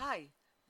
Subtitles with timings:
[0.00, 0.26] היי,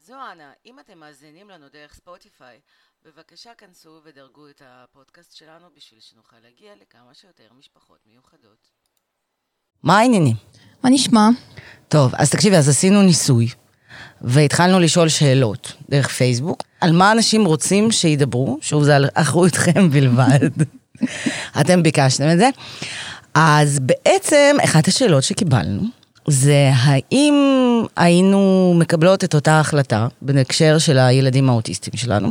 [0.07, 0.53] זו אנה.
[0.67, 2.61] אם אתם מאזינים לנו דרך ספוטיפיי,
[3.05, 8.71] בבקשה כנסו ודרגו את הפודקאסט שלנו בשביל שנוכל להגיע לכמה שיותר משפחות מיוחדות.
[9.83, 10.37] מה העניינים?
[10.83, 11.29] מה נשמע?
[11.89, 13.49] טוב, אז תקשיבי, אז עשינו ניסוי,
[14.21, 20.51] והתחלנו לשאול שאלות דרך פייסבוק, על מה אנשים רוצים שידברו, שוב, זה על אחריותכם בלבד.
[21.61, 22.49] אתם ביקשתם את זה.
[23.35, 25.83] אז בעצם, אחת השאלות שקיבלנו,
[26.29, 27.35] זה האם
[27.97, 32.29] היינו מקבלות את אותה החלטה, בהקשר של הילדים האוטיסטים שלנו,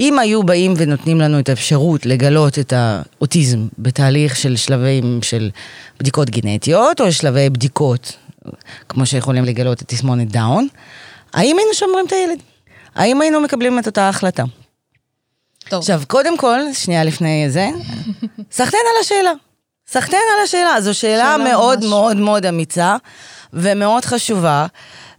[0.00, 5.50] אם היו באים ונותנים לנו את האפשרות לגלות את האוטיזם בתהליך של שלבים של
[6.00, 8.16] בדיקות גנטיות, או שלבי בדיקות,
[8.88, 10.68] כמו שיכולים לגלות את תסמונת דאון,
[11.34, 12.38] האם היינו שומרים את הילד?
[12.94, 14.44] האם היינו מקבלים את אותה החלטה?
[15.68, 15.78] טוב.
[15.78, 17.68] עכשיו, קודם כל, שנייה לפני זה,
[18.50, 19.45] סחטיין על השאלה.
[19.90, 20.80] סחטיין על השאלה.
[20.80, 21.88] זו שאלה, שאלה מאוד ממש.
[21.88, 22.96] מאוד מאוד אמיצה
[23.52, 24.66] ומאוד חשובה,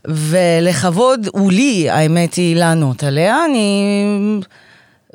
[0.08, 3.45] ולכבוד הוא לי, האמת היא, לענות עליה.
[3.45, 3.84] אני...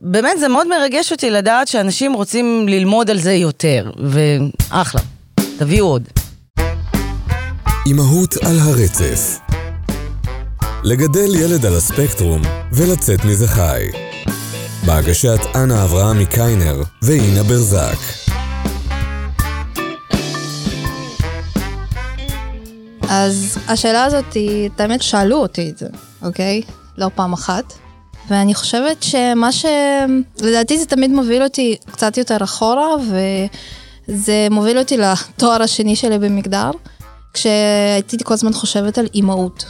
[0.03, 5.01] באמת, זה מאוד מרגש אותי לדעת שאנשים רוצים ללמוד על זה יותר, ואחלה.
[5.59, 6.09] תביאו עוד.
[7.87, 9.39] אימהות על הרצף
[10.85, 13.85] לגדל ילד על הספקטרום ולצאת מזה חי.
[14.87, 18.32] בהגשת אנה אברהם מקיינר ואינה ברזק.
[23.13, 24.37] אז השאלה הזאת,
[24.75, 25.87] את האמת שאלו אותי את זה,
[26.23, 26.63] אוקיי?
[26.99, 27.73] לא פעם אחת.
[28.29, 29.65] ואני חושבת שמה ש...
[30.41, 32.87] לדעתי זה תמיד מוביל אותי קצת יותר אחורה,
[34.09, 36.71] וזה מוביל אותי לתואר השני שלי במגדר,
[37.35, 39.65] כשהייתי כל הזמן חושבת על אימהות.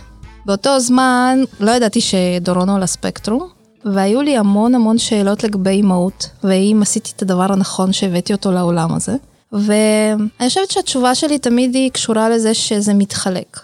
[0.46, 3.48] באותו זמן לא ידעתי שדורון הוא על הספקטרום,
[3.84, 8.94] והיו לי המון המון שאלות לגבי אימהות, והאם עשיתי את הדבר הנכון שהבאתי אותו לעולם
[8.94, 9.16] הזה.
[9.52, 13.60] ואני חושבת שהתשובה שלי תמיד היא קשורה לזה שזה מתחלק.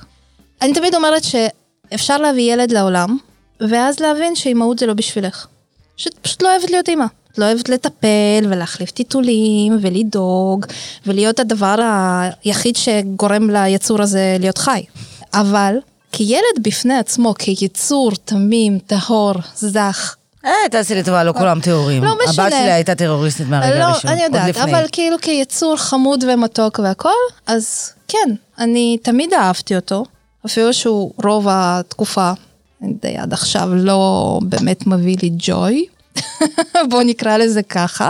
[0.62, 3.18] אני תמיד אומרת שאפשר להביא ילד לעולם,
[3.60, 5.46] ואז להבין שאימהות זה לא בשבילך.
[5.96, 7.04] שאת פשוט לא אוהבת להיות אימא.
[7.32, 10.66] את לא אוהבת לטפל ולהחליף טיטולים ולדאוג
[11.06, 11.76] ולהיות הדבר
[12.44, 14.82] היחיד שגורם ליצור הזה להיות חי.
[15.34, 15.74] אבל
[16.12, 22.04] כילד בפני עצמו, כיצור תמים, טהור, זך, אה, תעשי לי טובה, לא כולם טהורים.
[22.04, 22.44] לא משנה.
[22.44, 27.08] הבת שלי הייתה טרוריסטית מהרגע לא, הראשון, אני יודעת, אבל כאילו כיצור חמוד ומתוק והכל,
[27.46, 30.04] אז כן, אני תמיד אהבתי אותו,
[30.46, 32.32] אפילו שהוא רוב התקופה,
[32.82, 35.86] די עד עכשיו, לא באמת מביא לי ג'וי,
[36.90, 38.08] בוא נקרא לזה ככה,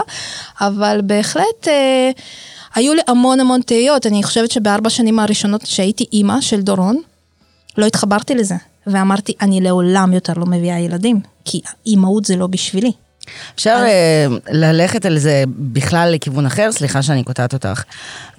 [0.61, 1.67] אבל בהחלט...
[1.67, 2.11] אה,
[2.75, 7.01] היו לי המון המון תהיות, אני חושבת שבארבע שנים הראשונות שהייתי אימא של דורון,
[7.77, 8.55] לא התחברתי לזה.
[8.87, 12.91] ואמרתי, אני לעולם יותר לא מביאה ילדים, כי אימהות זה לא בשבילי.
[13.55, 13.83] אפשר אז...
[13.83, 17.83] אה, ללכת על זה בכלל לכיוון אחר, סליחה שאני קוטעת אותך,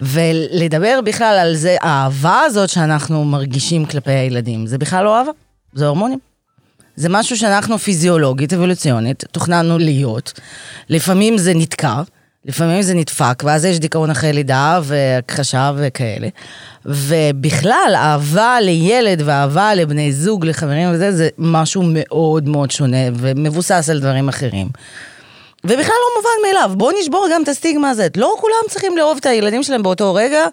[0.01, 5.31] ולדבר בכלל על זה, האהבה הזאת שאנחנו מרגישים כלפי הילדים, זה בכלל לא אהבה,
[5.73, 6.19] זה הורמונים.
[6.97, 10.41] זה משהו שאנחנו פיזיולוגית, אבולוציונית, תוכננו להיות.
[10.89, 12.03] לפעמים זה נתקע,
[12.45, 16.29] לפעמים זה נדפק, ואז יש דיכאון אחרי לידה והכחשה וכאלה.
[16.87, 24.01] ובכלל, אהבה לילד ואהבה לבני זוג, לחברים וזה, זה משהו מאוד מאוד שונה ומבוסס על
[24.01, 24.69] דברים אחרים.
[25.65, 28.17] ובכלל לא מובן מאליו, בואו נשבור גם את הסטיגמה הזאת.
[28.17, 30.47] לא כולם צריכים לאהוב את הילדים שלהם באותו רגע,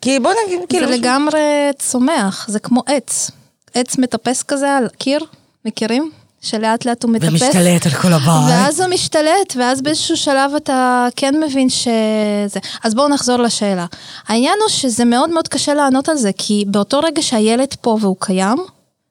[0.00, 0.88] כי בואו נגיד, כאילו...
[0.88, 3.30] זה לגמרי צומח, זה כמו עץ.
[3.74, 5.20] עץ מטפס כזה על קיר,
[5.64, 6.10] מכירים?
[6.40, 7.28] שלאט לאט הוא מטפס.
[7.28, 8.50] ומשתלט על כל הבית.
[8.50, 12.60] ואז הוא משתלט, ואז באיזשהו שלב אתה כן מבין שזה...
[12.84, 13.86] אז בואו נחזור לשאלה.
[14.28, 18.16] העניין הוא שזה מאוד מאוד קשה לענות על זה, כי באותו רגע שהילד פה והוא
[18.18, 18.58] קיים,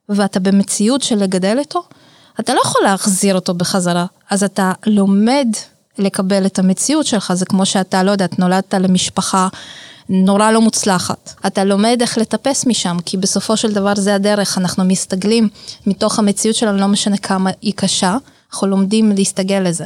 [0.10, 1.84] ואתה במציאות של לגדל אותו,
[2.40, 4.06] אתה לא יכול להחזיר אותו בחזרה.
[4.30, 5.48] אז אתה לומד
[5.98, 9.48] לקבל את המציאות שלך, זה כמו שאתה, לא יודעת, נולדת למשפחה
[10.10, 11.34] נורא לא מוצלחת.
[11.48, 15.50] אתה לומד איך לטפס משם, כי בסופו של דבר זה הדרך, אנחנו מסתגלים
[15.88, 18.18] מתוך המציאות שלנו, לא משנה כמה היא קשה,
[18.52, 19.86] אנחנו לומדים להסתגל לזה.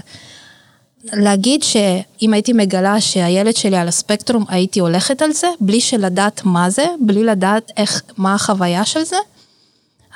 [1.04, 6.70] להגיד שאם הייתי מגלה שהילד שלי על הספקטרום, הייתי הולכת על זה, בלי שלדעת מה
[6.70, 9.18] זה, בלי לדעת איך, מה החוויה של זה,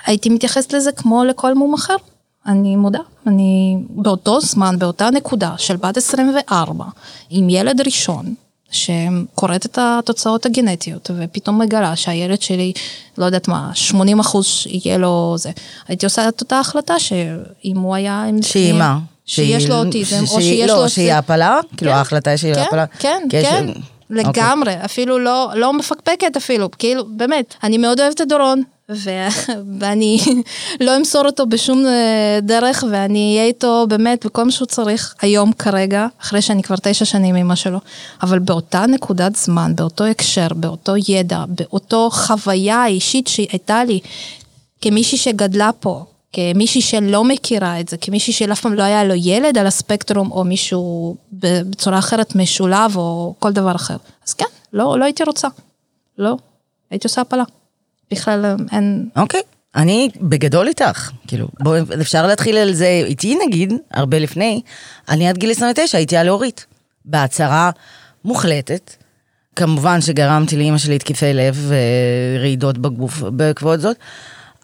[0.05, 1.95] הייתי מתייחסת לזה כמו לכל מום אחר.
[2.45, 6.85] אני מודה, אני באותו זמן, באותה נקודה של בת 24,
[7.29, 8.35] עם ילד ראשון,
[8.71, 12.73] שקוראת את התוצאות הגנטיות ופתאום מגלה שהילד שלי,
[13.17, 15.51] לא יודעת מה, 80 אחוז יהיה לו זה.
[15.87, 18.25] הייתי עושה את אותה החלטה שאם הוא היה...
[18.41, 18.99] שהיא מה?
[19.25, 20.81] שיש לו אוטיזם, או שיש לא, לו...
[20.81, 21.59] לא, שהיא הפלה?
[21.77, 22.85] כאילו כן, ההחלטה היא שהיא כן, הפלה?
[22.99, 23.67] כן, כן,
[24.09, 28.63] לגמרי, אפילו לא, לא מפקפקת אפילו, כאילו, באמת, אני מאוד אוהבת את דורון,
[29.79, 30.19] ואני
[30.79, 35.53] לא אמסור אותו בשום אה, דרך, ואני אהיה איתו באמת בכל מה שהוא צריך היום
[35.53, 37.79] כרגע, אחרי שאני כבר תשע שנים אימא שלו,
[38.21, 43.99] אבל באותה נקודת זמן, באותו הקשר, באותו ידע, באותו חוויה אישית שהייתה לי,
[44.81, 49.57] כמישהי שגדלה פה, כמישהי שלא מכירה את זה, כמישהי שאף פעם לא היה לו ילד
[49.57, 53.97] על הספקטרום, או מישהו בצורה אחרת משולב, או כל דבר אחר.
[54.27, 55.47] אז כן, לא, לא הייתי רוצה.
[56.17, 56.37] לא,
[56.91, 57.43] הייתי עושה הפלה.
[58.11, 59.09] בכלל אין...
[59.15, 59.41] אוקיי.
[59.75, 64.61] אני בגדול איתך, כאילו, בואי, אפשר להתחיל על זה איתי נגיד, הרבה לפני,
[65.09, 66.65] אני עד גיל 29 הייתי הלאורית,
[67.05, 67.71] בהצהרה
[68.25, 68.95] מוחלטת.
[69.55, 71.71] כמובן שגרמתי לאימא שלי התקפי לב
[72.37, 73.97] ורעידות בגוף בעקבות זאת,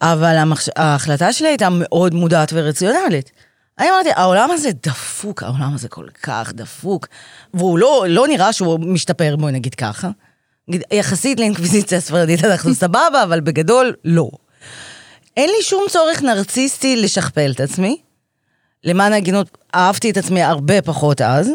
[0.01, 0.69] אבל המחש...
[0.75, 3.31] ההחלטה שלי הייתה מאוד מודעת ורציונלית.
[3.79, 7.07] אני אמרתי, העולם הזה דפוק, העולם הזה כל כך דפוק,
[7.53, 10.09] והוא לא, לא נראה שהוא משתפר, בואי נגיד ככה.
[10.91, 14.29] יחסית לאינקוויזיציה הספרדית אנחנו סבבה, אבל בגדול, לא.
[15.37, 17.97] אין לי שום צורך נרציסטי לשכפל את עצמי.
[18.83, 21.51] למען ההגינות, אהבתי את עצמי הרבה פחות אז,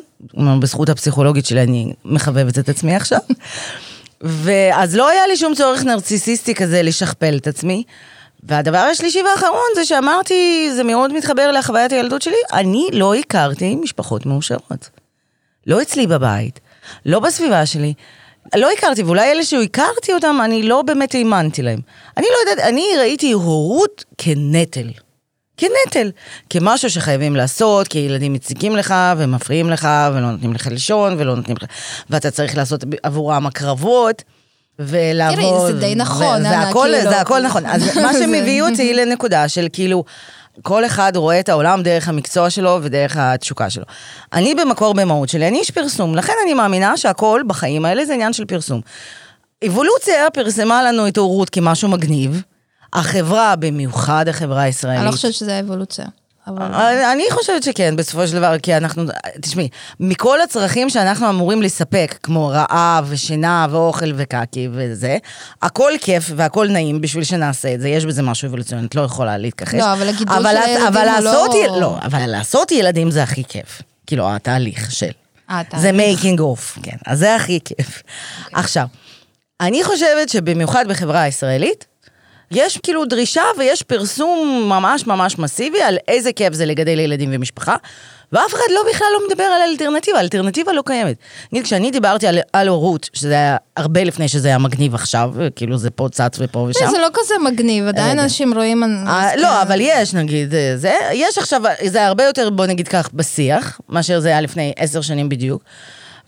[0.60, 3.18] בזכות הפסיכולוגית שלי אני מחבבת את עצמי עכשיו.
[4.20, 7.84] ואז לא היה לי שום צורך נרציסיסטי כזה לשכפל את עצמי.
[8.42, 14.26] והדבר השלישי והאחרון זה שאמרתי, זה מאוד מתחבר לחוויית הילדות שלי, אני לא הכרתי משפחות
[14.26, 14.90] מאושרות.
[15.66, 16.60] לא אצלי בבית,
[17.06, 17.94] לא בסביבה שלי.
[18.56, 21.80] לא הכרתי, ואולי אלה שהכרתי אותם, אני לא באמת האמנתי להם.
[22.16, 24.90] אני לא יודעת, אני ראיתי הורות כנטל.
[25.56, 26.10] כנטל.
[26.50, 31.56] כמשהו שחייבים לעשות, כי ילדים מציקים לך ומפריעים לך ולא נותנים לך לישון ולא נותנים
[31.56, 31.68] לך...
[32.10, 34.22] ואתה צריך לעשות עבורם הקרבות.
[34.78, 35.38] ולעבוד.
[35.38, 37.10] תראי, זה די נכון, אנה, כאילו...
[37.10, 37.66] זה הכל נכון.
[37.66, 40.04] אז מה שמביא אותי לנקודה של כאילו,
[40.62, 43.84] כל אחד רואה את העולם דרך המקצוע שלו ודרך התשוקה שלו.
[44.32, 48.32] אני במקור במהות שלי, אני איש פרסום, לכן אני מאמינה שהכל בחיים האלה זה עניין
[48.32, 48.80] של פרסום.
[49.66, 52.42] אבולוציה פרסמה לנו את הורות כמשהו מגניב.
[52.92, 54.98] החברה, במיוחד החברה הישראלית.
[54.98, 56.06] אני לא חושבת שזה האבולוציה.
[56.48, 56.64] אבל...
[57.12, 59.04] אני חושבת שכן, בסופו של דבר, כי אנחנו,
[59.40, 59.68] תשמעי,
[60.00, 65.18] מכל הצרכים שאנחנו אמורים לספק, כמו רעב ושינה ואוכל וקקי וזה,
[65.62, 69.38] הכל כיף והכל נעים בשביל שנעשה את זה, יש בזה משהו אבולוציוני, את לא יכולה
[69.38, 69.74] להתכחש.
[69.74, 71.80] לא, אבל הגידול של הילדים הוא לא...
[71.80, 73.82] לא, אבל לעשות ילדים זה הכי כיף.
[74.06, 75.10] כאילו, התהליך של.
[75.50, 78.02] אה, זה making of, כן, אז זה הכי כיף.
[78.52, 78.86] עכשיו,
[79.60, 81.84] אני חושבת שבמיוחד בחברה הישראלית,
[82.50, 87.76] יש כאילו דרישה ויש פרסום ממש ממש מסיבי על איזה כיף זה לגדל ילדים ומשפחה,
[88.32, 91.16] ואף אחד לא בכלל לא מדבר על אלטרנטיבה, אלטרנטיבה לא קיימת.
[91.52, 95.78] נגיד, כשאני דיברתי על, על הורות, שזה היה הרבה לפני שזה היה מגניב עכשיו, כאילו
[95.78, 96.90] זה פה צץ ופה ושם.
[96.90, 98.82] זה לא כזה מגניב, עדיין אנשים רואים...
[98.82, 103.10] אה, לא, אבל יש, נגיד, אה, זה, יש עכשיו, זה הרבה יותר, בוא נגיד כך,
[103.14, 105.62] בשיח, מאשר זה היה לפני עשר שנים בדיוק.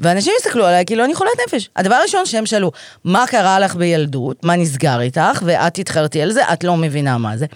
[0.01, 1.71] ואנשים הסתכלו עליי כאילו אני חולת נפש.
[1.77, 2.73] הדבר הראשון שהם שאלו,
[3.05, 4.45] מה קרה לך בילדות?
[4.45, 5.43] מה נסגר איתך?
[5.45, 7.47] ואת התחרתי על זה, את לא מבינה מה זה.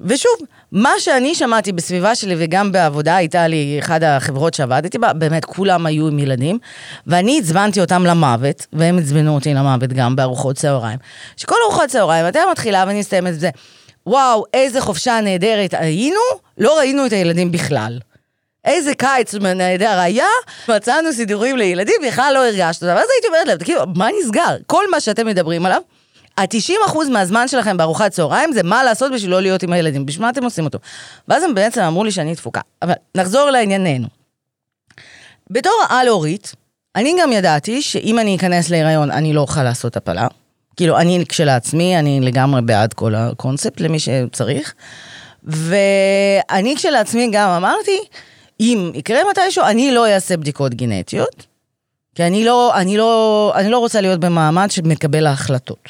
[0.00, 0.32] ושוב,
[0.72, 5.86] מה שאני שמעתי בסביבה שלי וגם בעבודה, הייתה לי אחת החברות שעבדתי בה, באמת כולם
[5.86, 6.58] היו עם ילדים,
[7.06, 10.98] ואני עצבנתי אותם למוות, והם עצבנו אותי למוות גם בארוחות צהריים.
[11.36, 13.50] שכל ארוחות צהריים, אתה מתחילה ואני מסתיימת את זה,
[14.06, 16.20] וואו, איזה חופשה נהדרת היינו,
[16.58, 17.98] לא ראינו את הילדים בכלל.
[18.64, 20.26] איזה קיץ נהדר היה,
[20.68, 22.94] מצאנו סידורים לילדים, בכלל לא הרגשת אותם.
[22.94, 24.56] ואז הייתי אומרת להם, תגידו, מה נסגר?
[24.66, 25.82] כל מה שאתם מדברים עליו,
[26.38, 30.30] ה-90% מהזמן שלכם בארוחת צהריים זה מה לעשות בשביל לא להיות עם הילדים, בשביל מה
[30.30, 30.78] אתם עושים אותו?
[31.28, 32.60] ואז הם בעצם אמרו לי שאני תפוקה.
[32.82, 34.06] אבל נחזור לענייננו.
[35.50, 36.54] בתור על-הורית,
[36.96, 40.26] אני גם ידעתי שאם אני אכנס להיריון, אני לא אוכל לעשות הפלה.
[40.76, 44.74] כאילו, אני כשלעצמי, אני לגמרי בעד כל הקונספט למי שצריך.
[45.44, 47.98] ואני כשלעצמי גם אמרתי,
[48.60, 51.46] אם יקרה מתישהו, אני לא אעשה בדיקות גנטיות,
[52.14, 55.88] כי אני לא, אני לא, אני לא רוצה להיות במעמד שמקבל ההחלטות.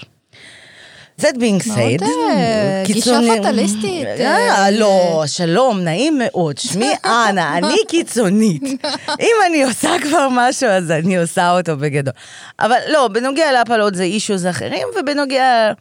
[1.20, 4.06] That being said, מאוד גישה פטליסטית.
[4.06, 8.62] אה, לא, שלום, נעים מאוד, שמי אנה, אני קיצונית.
[9.20, 12.12] אם אני עושה כבר משהו, אז אני עושה אותו בגדול.
[12.60, 15.72] אבל לא, בנוגע להפלות זה אישוז אחרים, ובנוגע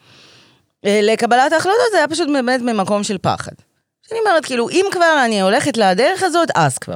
[0.84, 3.52] לקבלת ההחלטות זה היה פשוט באמת ממקום של פחד.
[4.12, 6.96] אני אומרת, כאילו, אם כבר אני הולכת לדרך הזאת, אז כבר.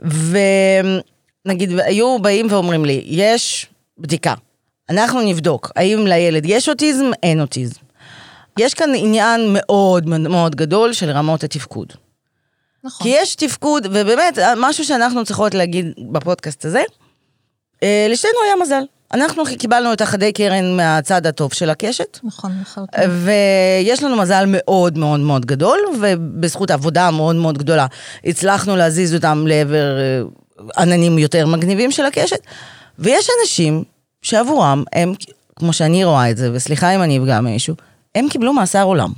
[0.00, 3.66] ונגיד, היו באים ואומרים לי, יש
[3.98, 4.34] בדיקה,
[4.90, 7.80] אנחנו נבדוק, האם לילד יש אוטיזם, אין אוטיזם.
[8.58, 11.92] יש כאן עניין מאוד מאוד גדול של רמות התפקוד.
[12.84, 13.06] נכון.
[13.06, 16.82] כי יש תפקוד, ובאמת, משהו שאנחנו צריכות להגיד בפודקאסט הזה,
[17.82, 18.82] אה, לשתינו היה מזל.
[19.12, 22.18] אנחנו קיבלנו את החדי קרן מהצד הטוב של הקשת.
[22.22, 22.84] נכון, נכון.
[23.24, 27.86] ויש לנו מזל מאוד מאוד מאוד גדול, ובזכות עבודה מאוד מאוד גדולה,
[28.24, 30.22] הצלחנו להזיז אותם לעבר אה,
[30.82, 32.40] עננים יותר מגניבים של הקשת.
[32.98, 33.84] ויש אנשים
[34.22, 35.14] שעבורם, הם,
[35.56, 37.74] כמו שאני רואה את זה, וסליחה אם אני אפגע מישהו,
[38.14, 39.12] הם קיבלו מאסר עולם.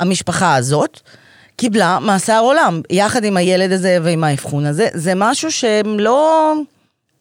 [0.00, 1.00] המשפחה הזאת
[1.56, 6.52] קיבלה מאסר עולם, יחד עם הילד הזה ועם האבחון הזה, זה משהו שהם לא...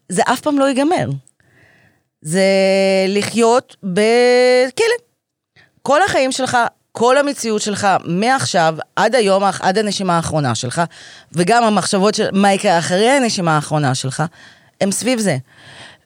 [0.10, 1.10] זה אף פעם לא ייגמר.
[2.22, 2.44] זה
[3.08, 4.96] לחיות בכלא.
[5.82, 6.58] כל החיים שלך
[6.92, 10.82] כל המציאות שלך מעכשיו עד היום, עד הנשימה האחרונה שלך,
[11.34, 14.24] וגם המחשבות של מה יקרה אחרי הנשימה האחרונה שלך,
[14.82, 15.38] הם סביב זה.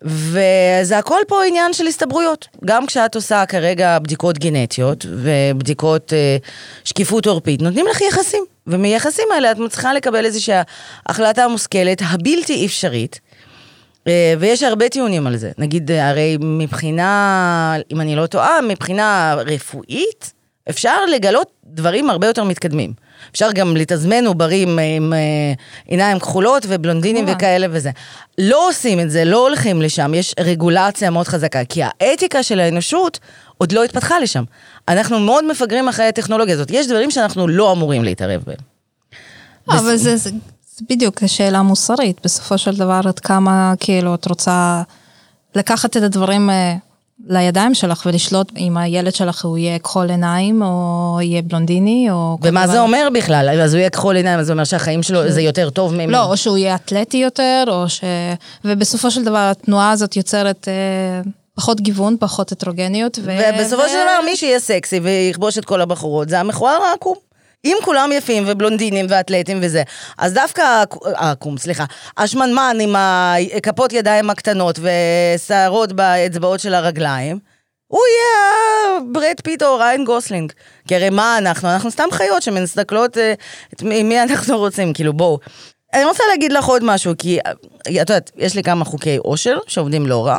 [0.01, 2.48] וזה הכל פה עניין של הסתברויות.
[2.65, 6.38] גם כשאת עושה כרגע בדיקות גנטיות ובדיקות אה,
[6.84, 8.43] שקיפות עורפית, נותנים לך יחסים.
[8.67, 10.55] ומיחסים האלה את מצליחה לקבל איזושהי
[11.05, 13.20] החלטה מושכלת, הבלתי אפשרית.
[14.07, 15.51] אה, ויש הרבה טיעונים על זה.
[15.57, 20.33] נגיד, אה, הרי מבחינה, אם אני לא טועה, מבחינה רפואית,
[20.69, 22.93] אפשר לגלות דברים הרבה יותר מתקדמים.
[23.31, 25.53] אפשר גם לתזמן עוברים עם אה,
[25.88, 27.91] עיניים כחולות ובלונדינים וכאלה וזה.
[28.38, 33.19] לא עושים את זה, לא הולכים לשם, יש רגולציה מאוד חזקה, כי האתיקה של האנושות
[33.57, 34.43] עוד לא התפתחה לשם.
[34.88, 36.72] אנחנו מאוד מפגרים אחרי הטכנולוגיה הזאת.
[36.72, 38.57] יש דברים שאנחנו לא אמורים להתערב בהם.
[39.69, 40.15] אבל זה,
[40.77, 44.82] זה, בדיוק שאלה מוסרית, בסופו של דבר עד כמה כאילו את רוצה
[45.56, 46.75] לקחת את הדברים אה,
[47.27, 52.38] לידיים שלך ולשלוט אם הילד שלך הוא יהיה כחול עיניים או יהיה בלונדיני או...
[52.42, 53.62] ומה זה אומר בכלל?
[53.62, 56.12] אז הוא יהיה כחול עיניים, אז זה אומר שהחיים שלו זה יותר טוב ממנו.
[56.12, 58.03] לא, או שהוא יהיה אתלטי יותר, או ש...
[58.65, 60.68] ובסופו של דבר התנועה הזאת יוצרת...
[60.68, 63.20] אה, פחות גיוון, פחות הטרוגניות.
[63.24, 63.38] ו...
[63.56, 63.89] ובסופו ו...
[63.89, 67.15] של דבר מי שיהיה סקסי ויכבוש את כל הבחורות זה המכוער העקום.
[67.65, 69.84] אם כולם יפים ובלונדינים ואתלטים וזה,
[70.17, 70.84] אז דווקא
[71.15, 71.86] העקום, סליחה,
[72.17, 72.96] השמנמן עם
[73.58, 77.39] הכפות ידיים הקטנות ושערות באצבעות של הרגליים,
[77.88, 80.51] הוא יהיה בראד פיט או ריאן גוסלינג.
[80.88, 81.70] כי הרי מה אנחנו?
[81.70, 83.34] אנחנו סתם חיות שמסתכלות אה,
[83.74, 85.39] את מי, אנחנו רוצים, כאילו בואו.
[85.93, 87.55] אני רוצה להגיד לך עוד משהו, כי את
[87.88, 90.38] יודעת, יש לי כמה חוקי אושר שעובדים לא רע,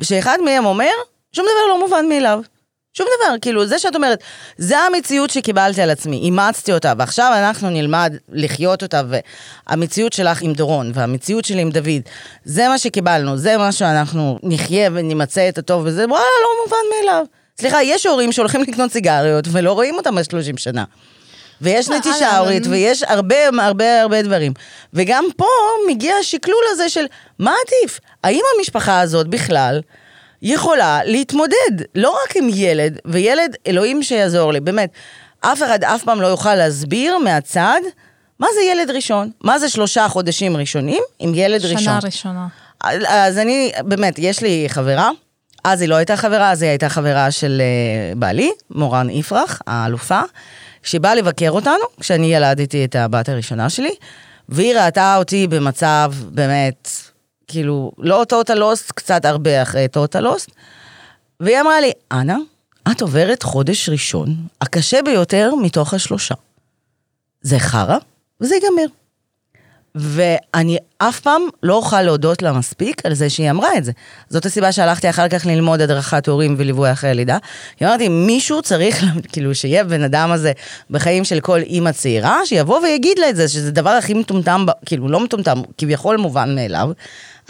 [0.00, 0.92] ושאחד מהם אומר,
[1.32, 2.40] שום דבר לא מובן מאליו.
[2.94, 4.22] שום דבר, כאילו, זה שאת אומרת,
[4.56, 9.02] זה המציאות שקיבלתי על עצמי, אימצתי אותה, ועכשיו אנחנו נלמד לחיות אותה,
[9.68, 12.02] והמציאות שלך עם דורון, והמציאות שלי עם דוד,
[12.44, 17.24] זה מה שקיבלנו, זה מה שאנחנו נחיה ונמצא את הטוב, וזה וואלה, לא מובן מאליו.
[17.60, 20.84] סליחה, יש הורים שהולכים לקנות סיגריות ולא רואים אותם ב-30 שנה.
[21.60, 24.52] ויש נטישה הורית, ויש הרבה הרבה הרבה דברים.
[24.94, 25.46] וגם פה
[25.88, 27.04] מגיע השקלול הזה של
[27.38, 28.00] מה עדיף?
[28.24, 29.80] האם המשפחה הזאת בכלל...
[30.42, 34.90] יכולה להתמודד, לא רק עם ילד, וילד, אלוהים שיעזור לי, באמת,
[35.40, 37.80] אף אחד אף פעם לא יוכל להסביר מהצד
[38.38, 41.84] מה זה ילד ראשון, מה זה שלושה חודשים ראשונים עם ילד שנה ראשון.
[41.84, 42.46] שנה ראשונה.
[43.08, 45.10] אז אני, באמת, יש לי חברה,
[45.64, 50.20] אז היא לא הייתה חברה, אז היא הייתה חברה של uh, בעלי, מורן יפרח, האלופה,
[50.82, 53.94] שבאה לבקר אותנו כשאני ילדתי את הבת הראשונה שלי,
[54.48, 56.88] והיא ראתה אותי במצב באמת
[57.46, 60.50] כאילו, לא טוטל לוסט, קצת הרבה אחרי טוטל לוסט.
[61.40, 62.36] והיא אמרה לי, אנה,
[62.90, 66.34] את עוברת חודש ראשון, הקשה ביותר מתוך השלושה.
[67.42, 67.98] זה חרא,
[68.40, 68.86] וזה ייגמר.
[69.94, 73.92] ואני אף פעם לא אוכל להודות לה מספיק על זה שהיא אמרה את זה.
[74.28, 77.38] זאת הסיבה שהלכתי אחר כך ללמוד הדרכת הורים וליווי אחרי לידה.
[77.80, 80.52] היא אמרתי, מישהו צריך, כאילו, שיהיה בן אדם הזה
[80.90, 85.08] בחיים של כל אימא צעירה, שיבוא ויגיד לה את זה, שזה הדבר הכי מטומטם, כאילו,
[85.08, 86.90] לא מטומטם, כביכול מובן מאליו.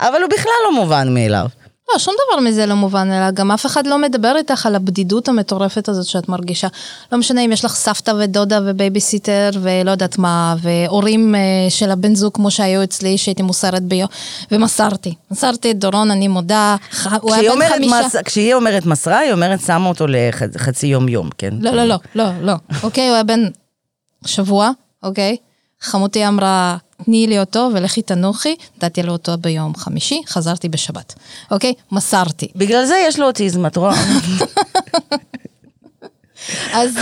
[0.07, 1.47] אבל הוא בכלל לא מובן מאליו.
[1.93, 5.27] לא, שום דבר מזה לא מובן, אלא גם אף אחד לא מדבר איתך על הבדידות
[5.27, 6.67] המטורפת הזאת שאת מרגישה.
[7.11, 12.15] לא משנה אם יש לך סבתא ודודה ובייביסיטר ולא יודעת מה, והורים אה, של הבן
[12.15, 14.09] זוג כמו שהיו אצלי, שהייתי מוסרת ביום,
[14.51, 15.13] ומסרתי.
[15.31, 16.75] מסרתי את דורון, אני מודה,
[17.21, 18.01] הוא היה בן חמישה.
[18.05, 18.15] מס...
[18.15, 21.53] כשהיא אומרת מסרה, היא אומרת שמה אותו לחצי יום יום, כן?
[21.59, 22.53] לא, לא, לא, לא, לא.
[22.83, 23.43] אוקיי, הוא היה בן
[24.25, 24.71] שבוע,
[25.03, 25.37] אוקיי?
[25.81, 31.13] חמותי אמרה, תני לי אותו ולכי תנוחי, נתתי לו אותו ביום חמישי, חזרתי בשבת.
[31.51, 31.73] אוקיי?
[31.91, 32.47] מסרתי.
[32.55, 33.93] בגלל זה יש לו אוטיזם, את רואה?
[36.73, 36.97] אז...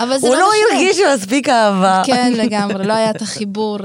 [0.00, 0.32] אבל זה לא.
[0.32, 2.02] הוא לא הרגיש מספיק אהבה.
[2.06, 3.82] כן, לגמרי, לא היה את החיבור אה,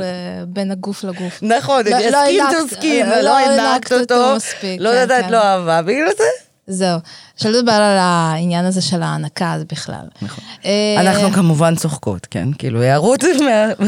[0.47, 1.39] בין הגוף לגוף.
[1.41, 4.33] נכון, לא, skin to skin, לא הנקת אותו,
[4.79, 5.45] לא נתת כן, לו כן.
[5.45, 6.46] אהבה, בגלל זה.
[6.67, 6.99] זהו.
[7.37, 10.05] שלא לדבר על העניין הזה של ההנקה אז בכלל.
[10.21, 10.43] נכון.
[10.65, 12.49] אה, אנחנו כמובן צוחקות, כן?
[12.57, 13.23] כאילו, הערות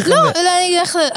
[0.06, 0.18] לא,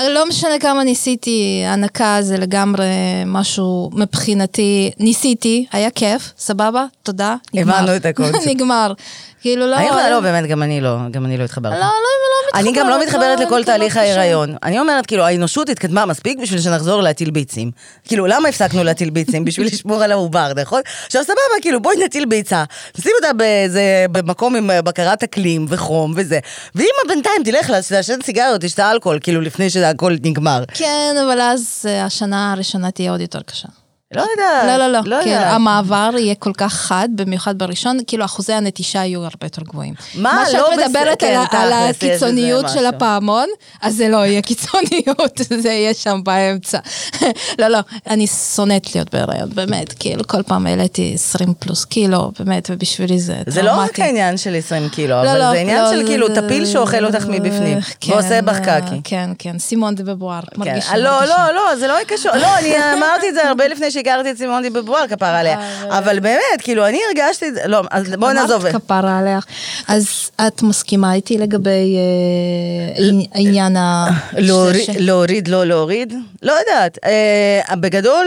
[0.09, 2.85] לא משנה כמה ניסיתי, הענקה זה לגמרי
[3.26, 7.75] משהו מבחינתי, ניסיתי, היה כיף, סבבה, תודה, נגמר.
[7.75, 8.47] הבנו את הקונספט.
[8.50, 8.92] נגמר.
[9.40, 9.76] כאילו לא...
[9.76, 11.75] אני לא, באמת, גם אני לא, גם אני לא התחברתי.
[11.75, 12.41] לא, לא, לא.
[12.54, 14.56] אני גם לא מתחברת לכל תהליך ההיריון.
[14.62, 17.71] אני אומרת, כאילו, האנושות התקדמה מספיק בשביל שנחזור להטיל ביצים.
[18.04, 19.44] כאילו, למה הפסקנו להטיל ביצים?
[19.44, 20.80] בשביל לשמור על העובר, נכון?
[21.06, 22.64] עכשיו, סבבה, כאילו, בואי נטיל ביצה,
[22.99, 26.38] נשים אותה באיזה, במקום עם בקרת אקלים וחום וזה.
[26.75, 30.64] ואמא בינתיים תלך לעשן סיגריות, תשתה אלכוהול, כאילו, לפני שהכל נגמר.
[30.75, 33.68] כן, אבל אז אה, השנה הראשונה תהיה עוד יותר קשה.
[34.14, 34.64] לא יודעת.
[34.66, 35.42] לא, לא, לא, לא כן.
[35.47, 39.95] המעבר יהיה כל כך חד, במיוחד בראשון, כאילו אחוזי הנטישה יהיו הרבה יותר גבוהים.
[40.14, 40.33] מה?
[40.35, 42.87] מה שאת לא בסדר, מדברת כן, על, ה- על הקיצוניות של משהו.
[42.88, 43.47] הפעמון,
[43.83, 46.78] אז זה לא יהיה קיצוניות, זה יהיה שם באמצע.
[47.61, 47.78] לא, לא,
[48.11, 53.33] אני שונאת להיות בהיריון, באמת, כאילו, כל פעם העליתי 20 פלוס קילו, באמת, ובשבילי זה
[53.33, 53.50] טראומטי.
[53.50, 56.04] זה לא רק העניין של 20 קילו, לא, אבל לא, זה עניין לא, של זה-
[56.04, 59.00] כאילו טפיל שאוכל אותך מבפנים, כן, ועושה בך קקי.
[59.04, 60.61] כן, כן, סימון דה בבואר, כן.
[60.61, 60.97] מרגישה.
[60.97, 61.25] לא.
[61.25, 62.33] לא, לא, זה לא קשור.
[62.37, 65.59] לא, אני אמרתי את זה הרבה לפני שהכרתי את סימון די בבואר, כפרה עליה.
[65.99, 68.66] אבל באמת, כאילו, אני הרגשתי את זה, לא, אז בואי נעזוב.
[68.66, 69.47] אמרת כפרה עליך.
[69.88, 74.06] אז את מסכימה איתי לגבי אה, העניין ה...
[74.32, 76.14] להוריד, ש- ש- להוריד, לא להוריד?
[76.42, 76.99] לא יודעת.
[77.04, 78.26] אה, בגדול,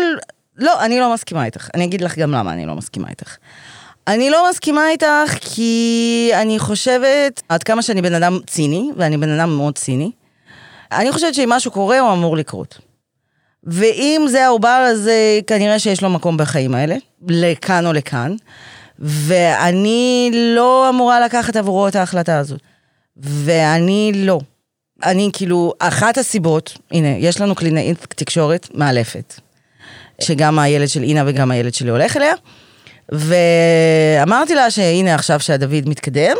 [0.57, 1.69] לא, אני לא מסכימה איתך.
[1.73, 3.35] אני אגיד לך גם למה אני לא מסכימה איתך.
[4.07, 5.07] אני לא מסכימה איתך
[5.41, 10.11] כי אני חושבת, עד כמה שאני בן אדם ציני, ואני בן אדם מאוד ציני,
[10.91, 12.77] אני חושבת שאם משהו קורה, הוא אמור לקרות.
[13.65, 16.95] ואם זה העובר, אז אה, כנראה שיש לו מקום בחיים האלה,
[17.27, 18.35] לכאן או לכאן,
[18.99, 22.59] ואני לא אמורה לקחת עבורו את ההחלטה הזאת.
[23.17, 24.39] ואני לא.
[25.03, 29.33] אני כאילו, אחת הסיבות, הנה, יש לנו קלינאית תקשורת מאלפת,
[30.21, 32.33] שגם הילד של אינה וגם הילד שלי הולך אליה,
[33.11, 36.35] ואמרתי לה שהנה עכשיו שהדוד מתקדם,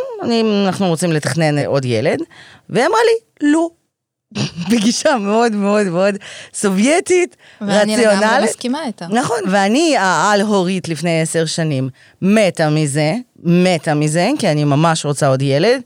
[0.66, 2.18] אנחנו רוצים לתכנן עוד ילד,
[2.70, 3.68] והיא אמרה לי, לא.
[4.70, 6.14] בגישה מאוד מאוד מאוד
[6.54, 8.50] סובייטית, ואני לגמרי רציונלית.
[8.50, 9.06] מסכימה איתה.
[9.10, 11.88] נכון, ואני העל-הורית לפני עשר שנים
[12.22, 15.80] מתה מזה, מתה מזה, כי אני ממש רוצה עוד ילד,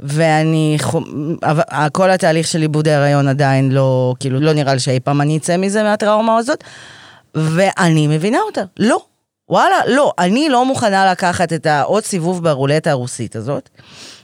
[0.00, 0.76] ואני,
[1.92, 5.56] כל התהליך של עיבוד ההיריון עדיין לא, כאילו, לא נראה לי שאי פעם אני אצא
[5.56, 6.64] מזה מהטראומה הזאת,
[7.34, 9.00] ואני מבינה אותה, לא.
[9.48, 13.70] וואלה, לא, אני לא מוכנה לקחת את העוד סיבוב ברולטה הרוסית הזאת,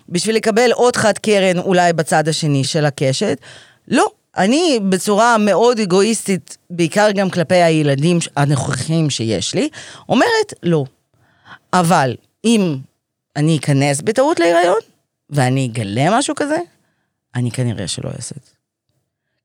[0.09, 3.39] בשביל לקבל עוד חד קרן אולי בצד השני של הקשת.
[3.89, 4.07] לא,
[4.37, 9.69] אני בצורה מאוד אגואיסטית, בעיקר גם כלפי הילדים הנוכחים שיש לי,
[10.09, 10.85] אומרת לא.
[11.73, 12.77] אבל אם
[13.37, 14.79] אני אכנס בטעות להיריון,
[15.31, 16.57] ואני אגלה משהו כזה,
[17.35, 18.53] אני כנראה שלא אעשה את זה.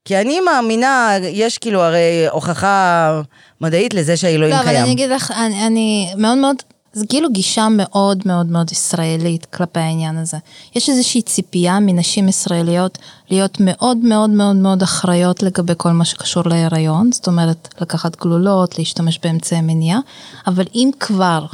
[0.06, 3.22] כי אני מאמינה, יש כאילו הרי הוכחה
[3.62, 4.84] מדעית לזה שהאלוהים לא, אבל קיים.
[4.84, 6.56] אני אגיד לך, אני, אני מאוד מאוד,
[6.94, 10.38] זה כאילו גישה מאוד מאוד מאוד ישראלית כלפי העניין הזה.
[10.76, 12.98] יש איזושהי ציפייה מנשים ישראליות
[13.30, 18.80] להיות מאוד מאוד מאוד מאוד אחראיות לגבי כל מה שקשור להיריון, זאת אומרת, לקחת גלולות,
[18.80, 20.00] להשתמש באמצעי מניעה,
[20.48, 21.46] אבל אם כבר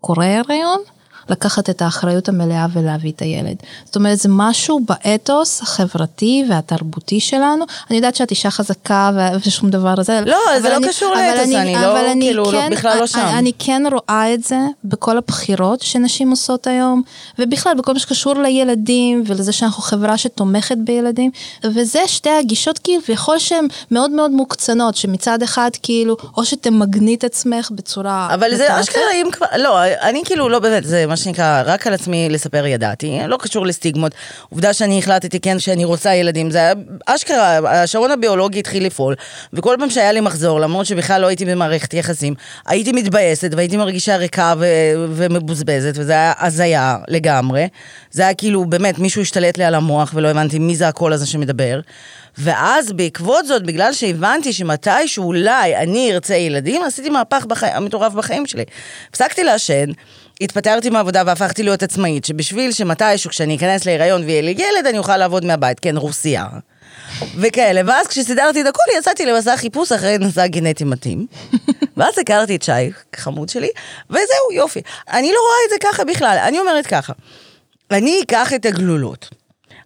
[0.00, 0.80] קורה הריון,
[1.28, 3.56] לקחת את האחריות המלאה ולהביא את הילד.
[3.84, 7.64] זאת אומרת, זה משהו באתוס החברתי והתרבותי שלנו.
[7.90, 9.10] אני יודעת שאת אישה חזקה
[9.46, 10.20] ושום דבר הזה.
[10.26, 13.06] לא, זה לא אני- קשור לאתוס, אני לא, אבל אני כאילו, לא, כן- בכלל לא
[13.06, 13.18] שם.
[13.18, 17.02] אני, אני כן רואה את זה בכל הבחירות שנשים עושות היום,
[17.38, 21.30] ובכלל בכל מה שקשור לילדים ולזה שאנחנו חברה שתומכת בילדים,
[21.64, 27.70] וזה שתי הגישות כביכול שהן מאוד מאוד מוקצנות, שמצד אחד כאילו, או שתמגני את עצמך
[27.74, 28.28] בצורה...
[28.34, 28.80] אבל זה.
[28.80, 32.66] אשכרה אם כבר, לא, אני כאילו לא באמת, זה מה שנקרא, רק על עצמי לספר
[32.66, 34.12] ידעתי, לא קשור לסטיגמות.
[34.50, 36.72] עובדה שאני החלטתי כן שאני רוצה ילדים, זה היה
[37.06, 39.14] אשכרה, השעון הביולוגי התחיל לפעול,
[39.52, 42.34] וכל פעם שהיה לי מחזור, למרות שבכלל לא הייתי במערכת יחסים,
[42.66, 44.66] הייתי מתבאסת והייתי מרגישה ריקה ו-
[45.08, 47.68] ומבוזבזת, וזה היה הזיה לגמרי.
[48.10, 51.26] זה היה כאילו, באמת, מישהו השתלט לי על המוח ולא הבנתי מי זה הקול הזה
[51.26, 51.80] שמדבר.
[52.38, 57.66] ואז בעקבות זאת, בגלל שהבנתי שמתישהו אולי אני ארצה ילדים, עשיתי מהפך בחי...
[57.80, 58.64] מטורף בחיים שלי.
[59.10, 59.90] הפסקתי לעשן,
[60.42, 65.16] התפטרתי מהעבודה והפכתי להיות עצמאית, שבשביל שמתישהו כשאני אכנס להיריון ויהיה לי ילד, אני אוכל
[65.16, 66.46] לעבוד מהבית, כן, רוסיה.
[67.36, 71.26] וכאלה, ואז כשסידרתי את הכל, יצאתי למסע חיפוש אחרי נשא גנטי מתאים.
[71.96, 73.68] ואז הכרתי את שי, חמוד שלי,
[74.10, 74.80] וזהו, יופי.
[75.08, 77.12] אני לא רואה את זה ככה בכלל, אני אומרת ככה,
[77.90, 79.28] אני אקח את הגלולות,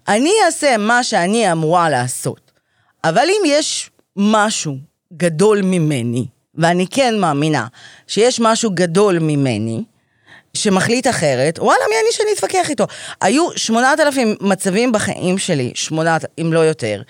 [0.08, 2.50] אני אעשה מה שאני אמורה לעשות,
[3.04, 4.76] אבל אם יש משהו
[5.12, 7.66] גדול ממני, ואני כן מאמינה
[8.06, 9.82] שיש משהו גדול ממני,
[10.56, 12.86] שמחליט אחרת, וואלה, מי אני שאני אתווכח איתו?
[13.20, 17.02] היו שמונת אלפים מצבים בחיים שלי, שמונת, אם לא יותר,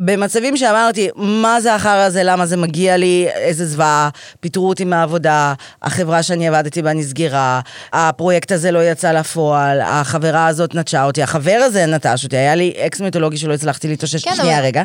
[0.00, 4.08] במצבים שאמרתי, מה זה אחר הזה, למה זה מגיע לי, איזה זוועה,
[4.40, 7.60] פיטרו אותי מהעבודה, החברה שאני עבדתי בה נסגרה,
[7.92, 12.74] הפרויקט הזה לא יצא לפועל, החברה הזאת נטשה אותי, החבר הזה נטש אותי, היה לי
[12.86, 14.82] אקס מיתולוגי שלא הצלחתי להתאושש כן, שנייה אבל- רגע.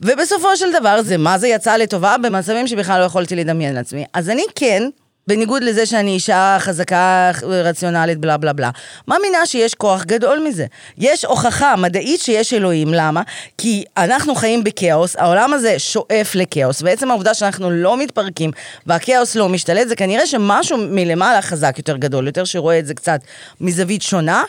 [0.00, 4.04] ובסופו של דבר זה מה זה יצא לטובה במצבים שבכלל לא יכולתי לדמיין לעצמי.
[4.14, 4.82] אז אני כן,
[5.28, 8.70] בניגוד לזה שאני אישה חזקה, רציונלית, בלה בלה בלה,
[9.08, 10.66] מאמינה שיש כוח גדול מזה.
[10.98, 13.22] יש הוכחה מדעית שיש אלוהים, למה?
[13.58, 18.50] כי אנחנו חיים בכאוס, העולם הזה שואף לכאוס, ועצם העובדה שאנחנו לא מתפרקים
[18.86, 23.20] והכאוס לא משתלט, זה כנראה שמשהו מלמעלה חזק יותר גדול, יותר שרואה את זה קצת
[23.60, 24.42] מזווית שונה,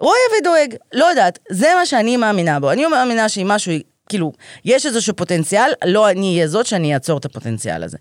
[0.00, 2.70] רואה ודואג, לא יודעת, זה מה שאני מאמינה בו.
[2.70, 3.72] אני מאמינה שאם משהו
[4.10, 4.32] כאילו,
[4.64, 7.96] יש איזשהו פוטנציאל, לא אני אהיה זאת שאני אעצור את הפוטנציאל הזה.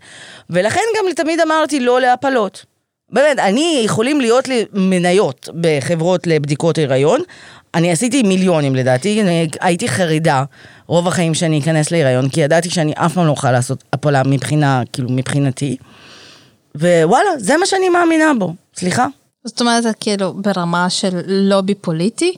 [0.50, 2.66] ולכן גם תמיד אמרתי לא להפלות.
[3.12, 7.22] באמת, אני, יכולים להיות לי מניות בחברות לבדיקות הריון.
[7.76, 10.44] אני עשיתי מיליונים לדעתי, אני הייתי חרדה
[10.88, 14.84] רוב החיים שאני אכנס להיריון, כי ידעתי שאני אף פעם לא אוכל לעשות הפלה מבחינה,
[14.94, 15.78] כאילו, מבחינתי.
[16.76, 18.54] ווואלה, זה מה שאני מאמינה בו.
[18.76, 19.08] סליחה?
[19.46, 22.34] זאת אומרת, כאילו ברמה של לובי פוליטי?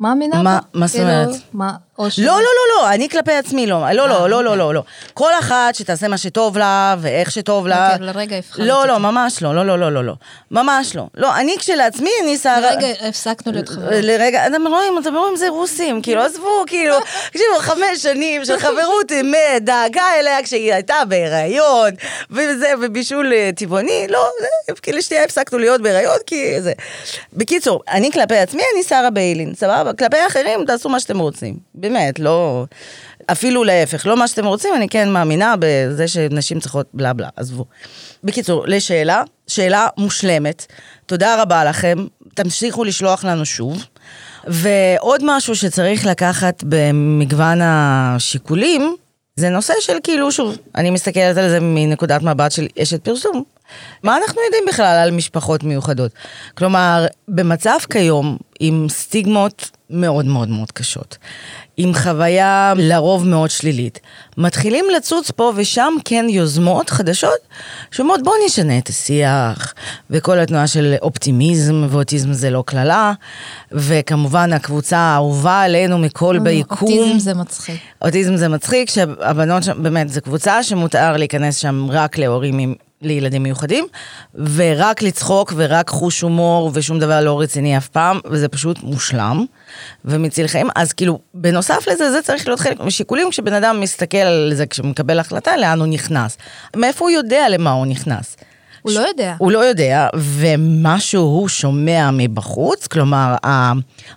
[0.00, 0.78] מאמינה מה- בו?
[0.80, 1.40] מה זאת כאילו, אומרת?
[1.52, 1.72] מה,
[2.08, 2.18] ש...
[2.18, 3.92] לא, לא, לא, לא, אני כלפי עצמי לא.
[3.92, 4.82] לא, לא, לא, לא, לא, לא.
[5.14, 7.92] כל אחת שתעשה מה שטוב לה, ואיך שטוב לה.
[7.92, 8.98] אוקיי, לרגע הבחנת לא, לא.
[8.98, 10.14] ממש לא, לא, לא, לא, לא, לא.
[10.50, 11.06] ממש לא.
[11.14, 12.60] לא, אני כשלעצמי, אני שרה...
[12.60, 13.90] לרגע הפסקנו להיות חברות.
[13.92, 19.12] לרגע, אתם רואים, אתם רואים, זה רוסים, כאילו, עזבו, כאילו, תקשיבו, חמש שנים של חברות
[19.20, 21.90] אמת, דאגה אליה כשהיא הייתה בהיריון,
[22.30, 24.28] וזה, ובישול אה, טבעוני, לא,
[24.82, 26.72] כאילו, שנייה הפסקנו להיות בהיריון, כי זה...
[27.32, 29.92] בקיצור, אני כלפי עצמי, אני שרה ביילין, סבבה?
[29.92, 31.54] כלפי האחרים, תעשו מה שאתם רוצים.
[31.84, 32.64] באמת, לא...
[33.32, 37.64] אפילו להפך, לא מה שאתם רוצים, אני כן מאמינה בזה שנשים צריכות בלה בלה, עזבו.
[38.24, 40.66] בקיצור, לשאלה, שאלה מושלמת.
[41.06, 41.98] תודה רבה לכם,
[42.34, 43.84] תמשיכו לשלוח לנו שוב.
[44.46, 48.96] ועוד משהו שצריך לקחת במגוון השיקולים,
[49.36, 53.44] זה נושא של כאילו, שוב, אני מסתכלת על זה מנקודת מבט של אשת פרסום.
[54.02, 56.12] מה אנחנו יודעים בכלל על משפחות מיוחדות?
[56.54, 61.16] כלומר, במצב כיום, עם סטיגמות מאוד מאוד מאוד קשות,
[61.76, 64.00] עם חוויה לרוב מאוד שלילית,
[64.36, 67.38] מתחילים לצוץ פה ושם כן יוזמות חדשות
[67.90, 69.74] שאומרות בואו נשנה את השיח,
[70.10, 73.12] וכל התנועה של אופטימיזם, ואוטיזם זה לא קללה,
[73.72, 76.88] וכמובן הקבוצה האהובה עלינו מכל ביקום.
[76.88, 77.80] אוטיזם זה מצחיק.
[78.02, 82.74] אוטיזם זה מצחיק, שהבנות שם, באמת, זו קבוצה שמותר להיכנס שם רק להורים עם...
[83.04, 83.86] לילדים מיוחדים,
[84.34, 89.44] ורק לצחוק ורק חוש הומור ושום דבר לא רציני אף פעם, וזה פשוט מושלם
[90.04, 90.68] ומציל חיים.
[90.76, 94.86] אז כאילו, בנוסף לזה, זה צריך להיות חלק משיקולים כשבן אדם מסתכל על זה, כשהוא
[94.86, 96.36] מקבל החלטה, לאן הוא נכנס.
[96.76, 98.36] מאיפה הוא יודע למה הוא נכנס?
[98.82, 99.34] הוא לא יודע.
[99.38, 103.34] הוא לא יודע, ומה שהוא שומע מבחוץ, כלומר,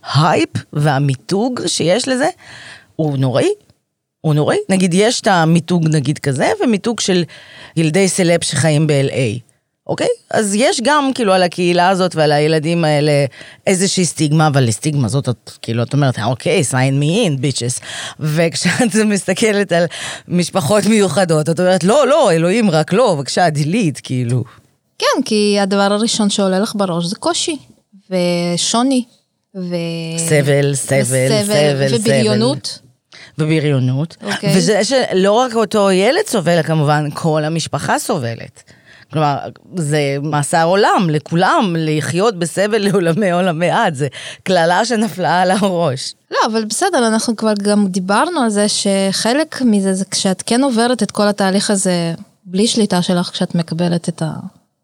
[0.03, 2.27] ההייפ והמיתוג שיש לזה,
[2.95, 3.49] הוא נוראי.
[4.21, 4.57] הוא נוראי.
[4.69, 7.23] נגיד, יש את המיתוג נגיד כזה, ומיתוג של
[7.77, 9.47] ילדי סלב שחיים ב-LA.
[9.87, 10.07] אוקיי?
[10.31, 13.25] אז יש גם כאילו על הקהילה הזאת ועל הילדים האלה
[13.67, 17.83] איזושהי סטיגמה, אבל לסטיגמה הזאת את כאילו, את אומרת, אוקיי, sign me in, bitches.
[18.19, 19.85] וכשאת מסתכלת על
[20.27, 24.43] משפחות מיוחדות, את אומרת, לא, לא, אלוהים, רק לא, בבקשה, delete, כאילו.
[24.99, 27.57] כן, כי הדבר הראשון שעולה לך בראש זה קושי,
[28.09, 29.03] ושוני,
[29.55, 29.75] ו...
[30.17, 31.95] סבל, סבל, סבל, סבל.
[31.95, 32.79] ובריונות.
[33.37, 34.17] ובריונות.
[34.23, 34.57] אוקיי.
[34.57, 38.63] וזה שלא רק אותו ילד סובל, כמובן כל המשפחה סובלת.
[39.11, 39.37] כלומר,
[39.75, 44.07] זה מאסר עולם לכולם, לחיות בסבל לעולמי עולמי עד, זה
[44.43, 46.13] קללה שנפלה על הראש.
[46.31, 51.03] לא, אבל בסדר, אנחנו כבר גם דיברנו על זה שחלק מזה זה כשאת כן עוברת
[51.03, 52.13] את כל התהליך הזה
[52.45, 54.21] בלי שליטה שלך, כשאת מקבלת את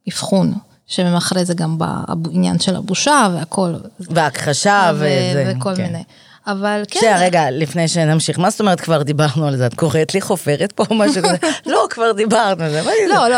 [0.08, 0.54] האבחון,
[0.88, 3.74] שמאחורי זה גם בעניין של הבושה והכל.
[4.00, 5.54] והכחשה וזה.
[5.58, 5.84] וכל כן.
[5.84, 6.04] מיני.
[6.47, 9.65] אבל כן, שנייה, רגע, לפני שנמשיך, מה זאת אומרת כבר דיברנו על זה?
[9.65, 11.38] את קוראת לי חופרת פה או משהו כזה?
[11.71, 12.82] לא, כבר דיברנו על זה.
[12.82, 13.13] מה זה?
[13.15, 13.38] לא, לא,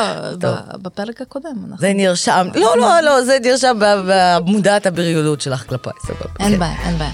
[0.81, 1.49] בפרק הקודם.
[1.63, 6.29] אנחנו- זה נרשם, לא, לא, לא, זה נרשם במודעת הבריונות שלך כלפיי, סבבה.
[6.39, 6.59] אין כן.
[6.59, 7.11] בעיה, אין בעיה.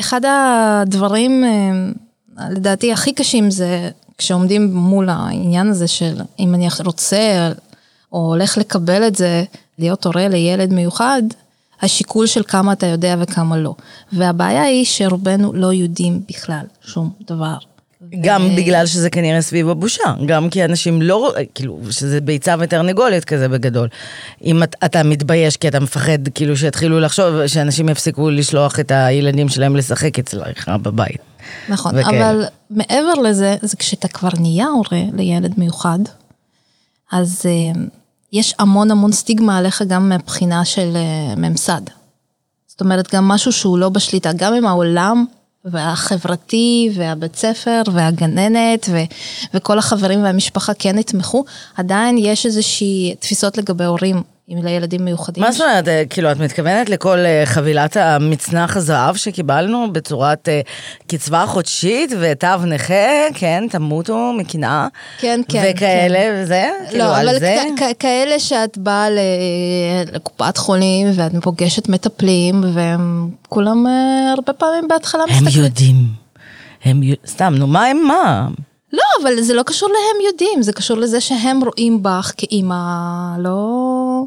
[0.00, 7.50] אחד הדברים, אה, לדעתי, הכי קשים זה כשעומדים מול העניין הזה של אם אני רוצה
[8.12, 9.44] או הולך לקבל את זה,
[9.78, 11.22] להיות הורה לילד מיוחד,
[11.82, 13.74] השיקול של כמה אתה יודע וכמה לא.
[14.12, 17.56] והבעיה היא שרובנו לא יודעים בכלל שום דבר.
[18.20, 23.24] גם ו- בגלל שזה כנראה סביב הבושה, גם כי אנשים לא, כאילו, שזה ביצה ותרנגולת
[23.24, 23.88] כזה בגדול.
[24.44, 29.48] אם את, אתה מתבייש כי אתה מפחד, כאילו, שיתחילו לחשוב, שאנשים יפסיקו לשלוח את הילדים
[29.48, 31.20] שלהם לשחק אצלך בבית.
[31.68, 32.30] נכון, וכאלה.
[32.30, 35.98] אבל מעבר לזה, זה כשאתה כבר נהיה הורה לילד מיוחד,
[37.12, 37.42] אז
[37.74, 37.78] uh,
[38.32, 41.80] יש המון המון סטיגמה עליך גם מבחינה של uh, ממסד.
[42.66, 45.24] זאת אומרת, גם משהו שהוא לא בשליטה, גם אם העולם
[45.64, 49.04] והחברתי והבית ספר והגננת ו-
[49.54, 51.44] וכל החברים והמשפחה כן יתמכו,
[51.76, 55.42] עדיין יש איזושהי תפיסות לגבי הורים עם לילדים מיוחדים.
[55.44, 60.60] מה זאת אומרת, אה, כאילו, את מתכוונת לכל אה, חבילת המצנח הזהב שקיבלנו בצורת אה,
[61.06, 62.94] קצבה חודשית ותו נכה,
[63.34, 64.86] כן, תמותו מקנאה.
[65.18, 67.56] כן, כן, וכאלה וזה, כאילו, לא, על אבל זה.
[67.78, 69.06] כ- כאלה שאת באה
[70.12, 73.86] לקופת חולים ואת פוגשת מטפלים והם כולם
[74.36, 75.64] הרבה פעמים בהתחלה הם מסתכלים.
[75.64, 75.96] יודעים.
[76.84, 78.48] הם יודעים, סתם, נו, מה הם מה?
[78.92, 82.74] לא, אבל זה לא קשור להם יודעים, זה קשור לזה שהם רואים בך כאימא
[83.38, 84.24] לא...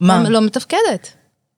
[0.00, 0.28] מה?
[0.28, 1.08] לא מתפקדת.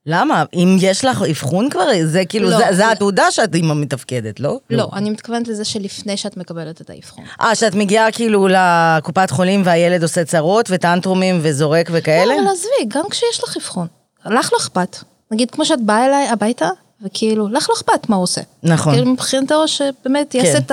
[0.07, 0.45] למה?
[0.55, 4.41] אם יש לך אבחון כבר, זה כאילו, לא, זה, זה זה- התעודה שאת אימא מתפקדת,
[4.41, 4.59] לא?
[4.71, 7.25] לא, אני מתכוונת לזה שלפני שאת מקבלת את האבחון.
[7.41, 12.25] אה, שאת מגיעה כאילו לקופת חולים והילד עושה צרות וטנטרומים וזורק וכאלה?
[12.35, 13.87] לא, אבל עזבי, גם כשיש לך אבחון,
[14.27, 14.97] לך לא אכפת.
[15.31, 16.69] נגיד, כמו שאת באה אליי הביתה,
[17.05, 18.41] וכאילו, לך לא אכפת מה הוא עושה.
[18.63, 18.93] נכון.
[18.95, 20.39] כאילו, מבחינתו שבאמת כן.
[20.39, 20.73] יעשה את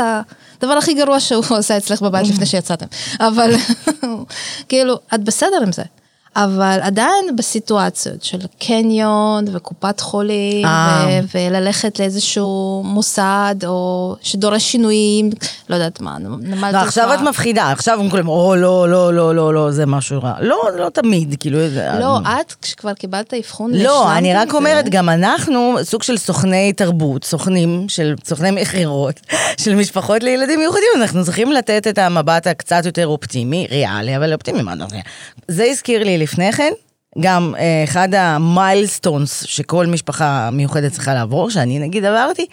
[0.62, 2.86] הדבר הכי גרוע שהוא עושה אצלך בבית לפני שיצאתם.
[3.20, 3.52] אבל,
[4.70, 5.84] כאילו, את בסדר עם זה.
[6.38, 11.22] אבל עדיין בסיטואציות של קניון וקופת חולים, אה.
[11.24, 15.30] ו- וללכת לאיזשהו מוסד, או שדורש שינויים,
[15.70, 19.36] לא יודעת מה, נמל לא, עכשיו את מפחידה, עכשיו הם כולם, או, לא, לא, לא,
[19.36, 20.34] לא, לא, זה משהו רע.
[20.40, 21.60] לא, לא תמיד, כאילו...
[22.00, 24.58] לא, את, כשכבר קיבלת אבחון, לא, אני רק זה?
[24.58, 29.20] אומרת, גם אנחנו סוג של סוכני תרבות, סוכנים של סוכני מכירות,
[29.64, 34.62] של משפחות לילדים מיוחדים, אנחנו צריכים לתת את המבט הקצת יותר אופטימי, ריאלי, אבל אופטימי,
[34.62, 34.74] מה.
[35.48, 36.72] זה הזכיר לי לפני כן,
[37.20, 42.46] גם אה, אחד המיילסטונס שכל משפחה מיוחדת צריכה לעבור, שאני נגיד עברתי,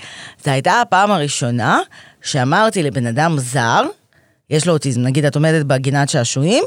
[0.44, 1.80] זו הייתה הפעם הראשונה
[2.22, 3.82] שאמרתי לבן אדם זר,
[4.50, 6.64] יש לו אוטיזם, נגיד את עומדת בגינת שעשועים,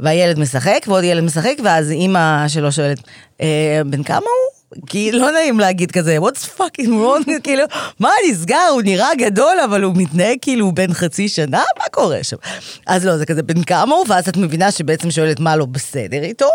[0.00, 2.98] והילד משחק, ועוד ילד משחק, ואז אימא שלו שואלת,
[3.40, 4.59] אה, בן כמה הוא?
[4.86, 7.64] כי לא נעים להגיד כזה, what's fucking wrong, כאילו,
[8.00, 12.36] מה נסגר, הוא נראה גדול, אבל הוא מתנהג כאילו בן חצי שנה, מה קורה שם?
[12.86, 14.04] אז לא, זה כזה, בן כמה הוא?
[14.08, 16.48] ואז את מבינה שבעצם שואלת מה לא בסדר איתו,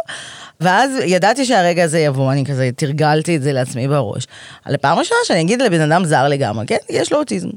[0.61, 4.27] ואז ידעתי שהרגע הזה יבוא, אני כזה תרגלתי את זה לעצמי בראש.
[4.65, 7.49] על הפעם ראשונה שאני אגיד לבן אדם זר לגמרי, כן, יש לו אוטיזם.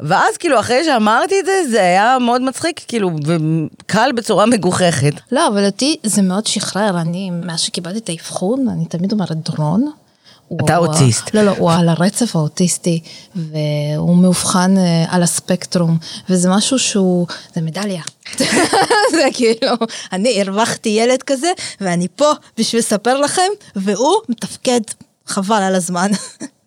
[0.00, 5.12] ואז כאילו אחרי שאמרתי את זה, זה היה מאוד מצחיק, כאילו, וקל בצורה מגוחכת.
[5.32, 7.00] לא, אבל אותי זה מאוד שחרר.
[7.00, 9.90] אני, מאז שקיבלתי את האבחון, אני תמיד אומרת דרון.
[10.48, 11.34] הוא- אתה הוא- אוטיסט.
[11.34, 13.00] לא, לא, הוא על הרצף האוטיסטי,
[13.36, 18.02] והוא מאובחן אה, על הספקטרום, וזה משהו שהוא, זה מדליה.
[19.16, 19.72] זה כאילו,
[20.12, 21.48] אני הרווחתי ילד כזה,
[21.80, 23.42] ואני פה בשביל לספר לכם,
[23.76, 24.80] והוא מתפקד
[25.26, 26.10] חבל על הזמן.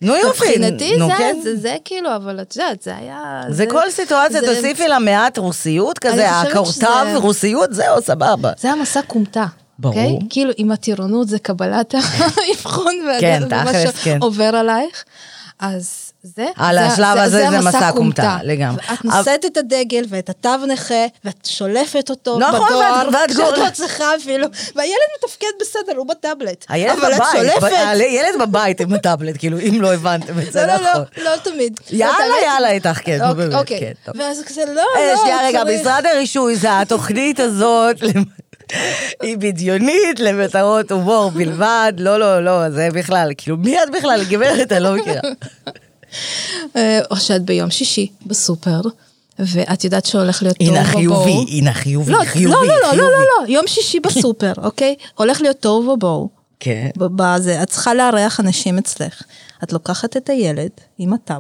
[0.02, 1.36] נו יופי, מבחינתי נו זה, כן.
[1.44, 3.42] זה, זה כאילו, אבל את יודעת, זה היה...
[3.50, 6.72] זה כל סיטואציה, זה- תוסיפי לה מעט רוסיות כזה, הקורטב
[7.10, 8.52] שזה- רוסיות, זהו, סבבה.
[8.60, 9.46] זה המסע כומתה.
[9.80, 9.96] ברור.
[9.96, 10.18] אוקיי?
[10.30, 14.18] כאילו, עם הטירונות זה קבלת האבחון, כן, תכלס, כן.
[14.22, 15.04] שעובר עלייך.
[15.60, 18.82] אז זה, על השלב הזה זה מסע כומתה, לגמרי.
[18.90, 20.94] ואת נושאת את הדגל ואת התו נכה,
[21.26, 25.98] ואת שולפת אותו נכון, בדואר, ואת- ואת כשאת גור- לא צריכה אפילו, והילד מתפקד בסדר,
[25.98, 26.66] הוא בטאבלט.
[26.70, 27.62] הילד אבל את בבית, שולפת.
[27.62, 31.04] ב- הילד בבית עם הטאבלט, כאילו, אם לא הבנתם את זה לא, לא, נכון.
[31.18, 31.80] לא, לא תמיד.
[31.92, 32.30] יאללה, באמת.
[32.44, 33.80] יאללה, איתך, כן, אוקיי, באמת, אוקיי.
[33.80, 34.12] כן.
[34.16, 35.82] ואז כזה, לא, אה, לא, שנייה, רגע, צריך.
[35.82, 37.96] משרד הרישוי זה התוכנית הזאת,
[39.22, 44.72] היא בדיונית למטרות הומור בלבד, לא, לא, לא, זה בכלל, כאילו, מי את בכלל, גברת,
[44.72, 45.20] אני לא מכירה.
[46.76, 48.82] אה, או שאת ביום שישי בסופר,
[49.40, 51.24] ואת יודעת שהולך להיות טוב הנה בבואו.
[51.24, 53.02] חיובי, הנה חיובי, לא, חיובי, לא, לא, לא, לא, חיובי.
[53.02, 54.96] לא, לא, יום שישי בסופר, אוקיי?
[55.16, 56.30] הולך להיות טוב בבואו.
[56.60, 56.90] כן.
[56.98, 59.22] בזה, את צריכה לארח אנשים אצלך.
[59.64, 61.34] את לוקחת את הילד עם התו.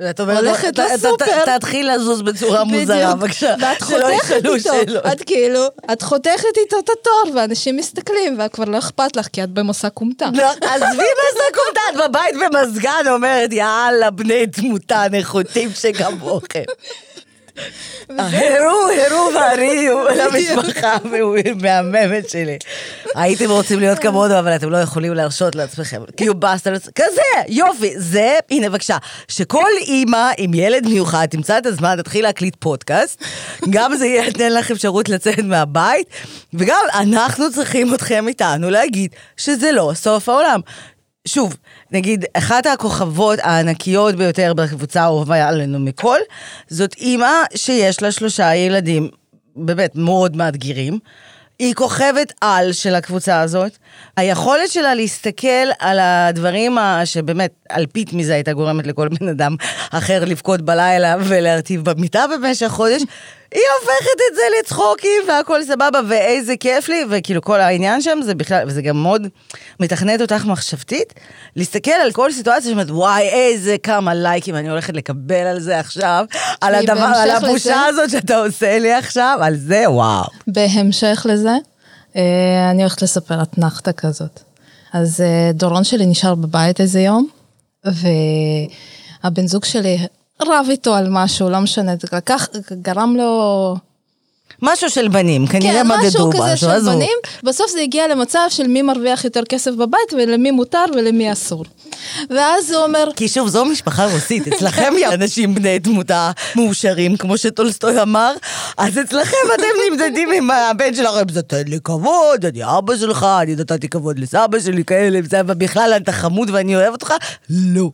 [0.00, 1.58] ואת אומרת, הולכת לסופר.
[1.58, 3.14] תתחיל לזוז בצורה מוזרה.
[3.14, 3.54] בבקשה.
[3.60, 4.98] ואת חותכת איתו.
[5.12, 5.60] את כאילו,
[5.92, 10.28] את חותכת איתו את התור, ואנשים מסתכלים, וכבר לא אכפת לך, כי את במסע כומתה.
[10.34, 16.62] לא, עזבי מסקומתה, את בבית במזגן אומרת, יאללה, בני תמותה נחותים שכמוכם.
[18.18, 22.58] הרו, הרו והריעו למשפחה המהממת שלי.
[23.14, 26.02] הייתם רוצים להיות כמונו, אבל אתם לא יכולים להרשות לעצמכם.
[26.16, 28.96] כאילו בסטרס, כזה, יופי, זה, הנה בבקשה,
[29.28, 33.24] שכל אימא עם ילד מיוחד תמצא את הזמן, תתחיל להקליט פודקאסט,
[33.70, 36.06] גם זה ייתן לך אפשרות לצאת מהבית,
[36.54, 40.60] וגם אנחנו צריכים אתכם איתנו להגיד שזה לא סוף העולם.
[41.28, 41.56] שוב,
[41.92, 46.18] נגיד, אחת הכוכבות הענקיות ביותר בקבוצה האהובה עלינו מכל,
[46.68, 49.08] זאת אימא שיש לה שלושה ילדים,
[49.56, 50.98] באמת מאוד מאתגרים.
[51.58, 53.78] היא כוכבת על של הקבוצה הזאת.
[54.16, 55.46] היכולת שלה להסתכל
[55.78, 59.56] על הדברים ה- שבאמת, אלפית מזה הייתה גורמת לכל בן אדם
[59.90, 63.02] אחר לבכות בלילה ולהרטיב במיטה במשך חודש,
[63.54, 68.34] היא הופכת את זה לצחוקים והכל סבבה ואיזה כיף לי, וכאילו כל העניין שם זה
[68.34, 69.26] בכלל, וזה גם מאוד
[69.80, 71.14] מתכנת אותך מחשבתית,
[71.56, 76.24] להסתכל על כל סיטואציה שאומרת, וואי, איזה כמה לייקים אני הולכת לקבל על זה עכשיו,
[76.60, 77.50] על הדבר, על הבושה
[77.88, 80.24] לזה- הזאת שאתה עושה לי עכשיו, על זה, וואו.
[80.46, 81.56] בהמשך לזה,
[82.16, 82.22] אה,
[82.70, 84.40] אני הולכת לספר אתנחתא כזאת.
[84.92, 87.28] אז אה, דורון שלי נשאר בבית איזה יום,
[87.84, 89.98] והבן זוג שלי
[90.42, 92.48] רב איתו על משהו, לא משנה, זה לקח,
[92.82, 93.76] גרם לו
[94.62, 96.90] משהו של בנים, כנראה כן, משהו מדדו כזה משהו, של עזבו.
[96.90, 101.64] בנים, בסוף זה הגיע למצב של מי מרוויח יותר כסף בבית ולמי מותר ולמי אסור.
[102.30, 107.38] ואז הוא אומר, כי שוב, זו משפחה רוסית, אצלכם יש אנשים בני תמותה מאושרים, כמו
[107.38, 108.34] שטולסטוי אמר,
[108.78, 113.56] אז אצלכם אתם נמדדים עם הבן שלכם, זה תן לי כבוד, אני אבא שלך, אני
[113.56, 117.12] נתתי כבוד לסבא שלי, כאלה, ובכלל אתה חמוד ואני אוהב אותך,
[117.50, 117.90] לא.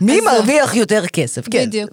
[0.00, 1.42] מי מרוויח יותר כסף?
[1.50, 1.66] כן.
[1.66, 1.90] בדיוק.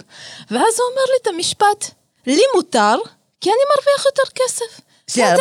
[0.51, 1.91] ואז הוא אומר לי את המשפט,
[2.27, 2.95] לי מותר,
[3.41, 4.81] כי אני מרוויח יותר כסף.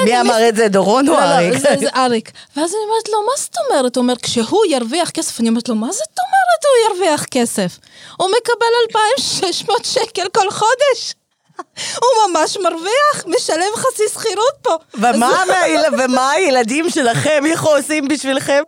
[0.05, 1.59] מי אמר את זה, דורון או לא, לא, אריק?
[1.59, 2.31] זה, אריק.
[2.57, 3.97] ואז אני אומרת לו, מה זאת אומרת?
[3.97, 7.79] הוא אומר, כשהוא ירוויח כסף, אני אומרת לו, מה זאת אומרת הוא ירוויח כסף?
[8.17, 11.15] הוא מקבל 2,600 שקל כל חודש.
[12.03, 14.77] הוא ממש מרוויח, משלם חצי שכירות פה.
[15.99, 18.63] ומה הילדים שלכם, איך עושים בשבילכם?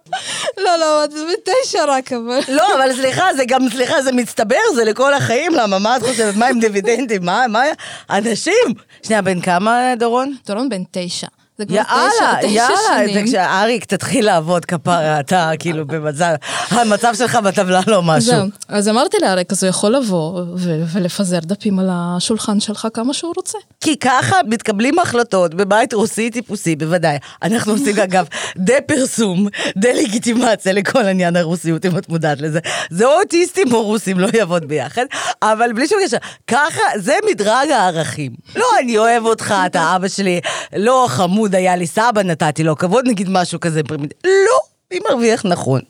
[0.64, 2.40] לא, לא, זה בתשע רק, אבל...
[2.48, 6.36] לא, אבל סליחה, זה גם, סליחה, זה מצטבר, זה לכל החיים, למה, מה את חושבת,
[6.36, 7.62] מה עם דיבידנדים, מה, מה,
[8.10, 8.74] אנשים?
[9.02, 10.36] שנייה, בן כמה, דורון?
[10.46, 11.26] דורון בן תשע.
[11.58, 12.08] זה כבר יאללה,
[12.40, 13.20] תשע, תשע יאללה, שנים.
[13.20, 16.34] תקשיב, אריק, תתחיל לעבוד כפרה, אתה כאילו במצב,
[16.70, 18.30] המצב שלך בטבלה לא משהו.
[18.30, 18.46] זהו.
[18.68, 20.42] אז אמרתי לאריק, אז הוא יכול לבוא
[20.92, 23.58] ולפזר דפים על השולחן שלך כמה שהוא רוצה.
[23.80, 27.18] כי ככה מתקבלים החלטות בבית רוסי טיפוסי, בוודאי.
[27.42, 32.58] אנחנו עושים אגב דה-פרסום, דה-לגיטימציה לכל עניין הרוסיות, אם את מודעת לזה.
[32.90, 35.04] זה או אוטיסטים או רוסים, לא יעבוד ביחד,
[35.42, 36.16] אבל בלי שום קשר.
[36.46, 38.32] ככה, זה מדרג הערכים.
[38.56, 40.40] לא, אני אוהב אותך, אתה אבא שלי,
[40.76, 44.20] לא חמוד היה לי סבא, נתתי לו כבוד, נגיד משהו כזה פרימיטיבי.
[44.24, 44.58] לא,
[44.92, 45.80] מי מרוויח נכון.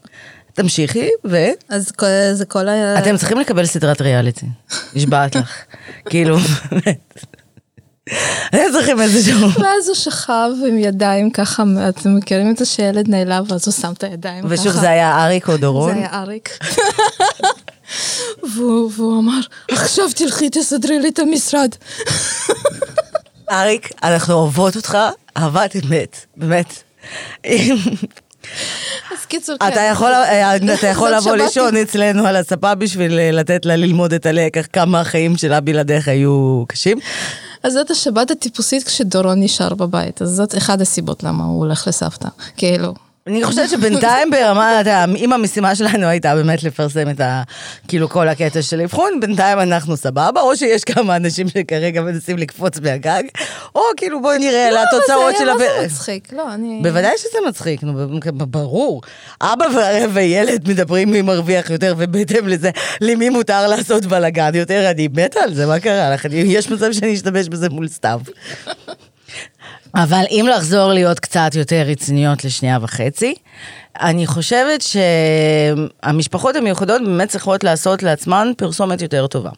[0.55, 1.47] תמשיכי, ו...
[1.69, 2.99] אז כל- זה כל ה...
[2.99, 4.47] אתם צריכים לקבל סדרת ריאליטי,
[4.95, 5.53] נשבעת לך.
[6.11, 6.37] כאילו,
[6.71, 7.25] באמת.
[8.49, 9.49] אתם צריכים איזשהו...
[9.61, 13.93] ואז הוא שכב עם ידיים ככה, אתם מכירים את זה שילד נעלב, ואז הוא שם
[13.93, 14.55] את הידיים ככה.
[14.55, 15.95] ושוב, זה היה אריק או דורון?
[15.95, 16.59] זה היה אריק.
[18.57, 19.41] והוא אמר,
[19.71, 21.71] עכשיו תלכי תסדרי לי את המשרד.
[23.51, 24.99] אריק, אנחנו אוהבות אותך,
[25.37, 26.83] אהבת אמת, באמת.
[29.13, 29.69] אז קיצור, כן.
[29.73, 31.37] אתה יכול, אה, אתה יכול לבוא.
[31.37, 36.09] לישון אצלנו על הספה בשביל אה, לתת לה ללמוד את הלקח, כמה החיים שלה בלעדיך
[36.09, 36.99] היו קשים.
[37.63, 42.29] אז זאת השבת הטיפוסית כשדורון נשאר בבית, אז זאת אחת הסיבות למה הוא הולך לסבתא.
[42.57, 42.95] כאילו,
[43.27, 47.43] אני חושבת שבינתיים ברמה, אתה אם המשימה שלנו הייתה באמת לפרסם את ה...
[47.89, 52.79] כאילו כל הקטע של אבחון, בינתיים אנחנו סבבה, או שיש כמה אנשים שכרגע מנסים לקפוץ
[52.81, 53.23] מהגג,
[53.75, 55.49] או כאילו בואי נראה לא, אבל לתוצאות של...
[55.49, 56.81] ה- מה זה מצחיק, לא, אני...
[56.83, 57.93] בוודאי שזה מצחיק, נו,
[58.33, 59.03] ברור.
[59.41, 59.65] אבא
[60.13, 65.55] וילד מדברים מי מרוויח יותר, ובהתאם לזה, למי מותר לעשות בלאגן יותר, אני מתה על
[65.55, 66.27] זה, מה קרה לך?
[66.31, 68.21] יש מצב שאני אשתמש בזה מול סתיו.
[69.95, 73.35] אבל אם לחזור להיות קצת יותר רציניות לשנייה וחצי,
[74.01, 79.51] אני חושבת שהמשפחות המיוחדות באמת צריכות לעשות לעצמן פרסומת יותר טובה.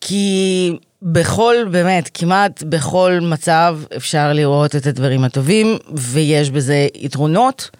[0.00, 7.70] כי בכל, באמת, כמעט בכל מצב אפשר לראות את הדברים הטובים, ויש בזה יתרונות.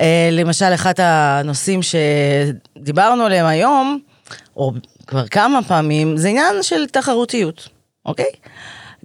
[0.00, 3.98] אה, למשל, אחד הנושאים שדיברנו עליהם היום,
[4.56, 4.72] או
[5.06, 7.68] כבר כמה פעמים, זה עניין של תחרותיות,
[8.06, 8.30] אוקיי?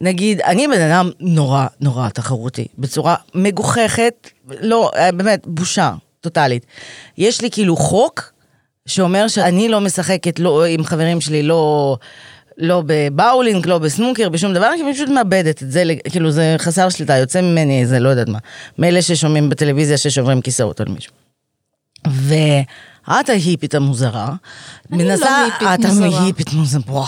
[0.01, 4.29] נגיד, אני בן אדם נורא נורא תחרותי, בצורה מגוחכת,
[4.61, 6.65] לא, אה, באמת, בושה טוטאלית.
[7.17, 8.33] יש לי כאילו חוק
[8.85, 11.97] שאומר שאני לא משחקת לא, עם חברים שלי, לא,
[12.57, 16.89] לא בבאולינג, לא בסנוקר, בשום דבר, כי אני פשוט מאבדת את זה, כאילו זה חסר
[16.89, 18.39] שליטה, יוצא ממני איזה, לא יודעת מה,
[18.77, 21.13] מאלה ששומעים בטלוויזיה ששוברים כיסאות על מישהו.
[23.09, 24.33] ואת ההיפית המוזרה,
[24.93, 26.19] אני לא היפית את מוזרה.
[26.19, 27.05] ההיפית מוזרה.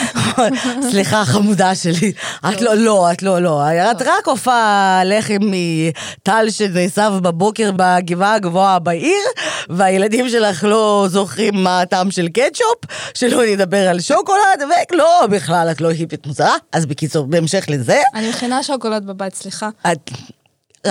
[0.90, 2.12] סליחה חמודה שלי,
[2.48, 8.78] את לא, לא, את לא, לא, את רק עופה לחם מטל שנאסף בבוקר בגבעה הגבוהה
[8.78, 9.22] בעיר,
[9.70, 12.78] והילדים שלך לא זוכרים מה הטעם של קטשופ,
[13.14, 18.28] שלא נדבר על שוקולד, ולא, בכלל את לא היפית מוזרה, אז בקיצור, בהמשך לזה, אני
[18.28, 19.68] מכינה שוקולד בבית, סליחה.
[19.92, 20.10] את...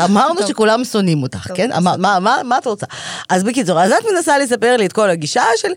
[0.03, 0.47] אמרנו.
[0.47, 1.71] שכולם שונאים אותך, כן?
[1.71, 2.85] אמר- מה, מה, מה את רוצה?
[3.29, 5.71] אז בקיצור, אז את מנסה לספר לי את כל הגישה של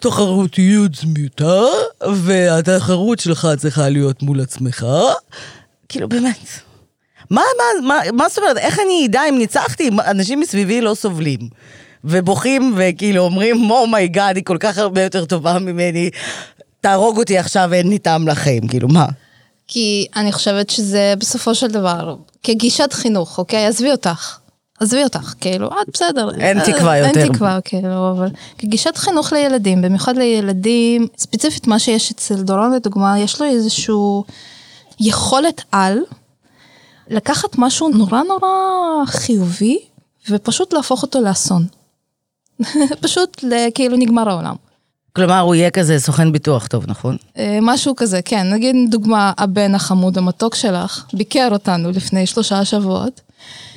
[0.00, 1.64] תחרותיות זה מיותר,
[2.14, 4.86] והתחרות שלך צריכה להיות מול עצמך.
[5.88, 6.38] כאילו, באמת.
[7.30, 11.38] מה, מה, מה, מה זאת אומרת, איך אני אדע אם ניצחתי אנשים מסביבי לא סובלים?
[12.04, 16.10] ובוכים וכאילו אומרים, oh my God, היא כל כך הרבה יותר טובה ממני,
[16.80, 19.06] תהרוג אותי עכשיו, אין לי טעם לחיים, כאילו, מה?
[19.74, 23.66] כי אני חושבת שזה בסופו של דבר, כגישת חינוך, אוקיי?
[23.66, 24.38] עזבי אותך.
[24.80, 26.30] עזבי אותך, כאילו, את בסדר.
[26.40, 27.20] אין אה, תקווה יותר.
[27.20, 33.18] אין תקווה, כאילו, אבל כגישת חינוך לילדים, במיוחד לילדים, ספציפית מה שיש אצל דורון לדוגמה,
[33.18, 34.24] יש לו איזשהו
[35.00, 35.98] יכולת על
[37.08, 38.48] לקחת משהו נורא נורא
[39.06, 39.78] חיובי,
[40.30, 41.66] ופשוט להפוך אותו לאסון.
[43.04, 44.54] פשוט כאילו נגמר העולם.
[45.16, 47.16] כלומר, הוא יהיה כזה סוכן ביטוח טוב, נכון?
[47.38, 48.50] אה, משהו כזה, כן.
[48.52, 53.20] נגיד, דוגמה, הבן החמוד המתוק שלך ביקר אותנו לפני שלושה שבועות.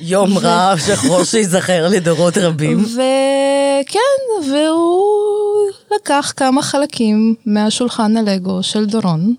[0.00, 2.84] יום ו- רב שחור שייזכר לדורות רבים.
[2.84, 9.34] וכן, והוא לקח כמה חלקים מהשולחן הלגו של דורון.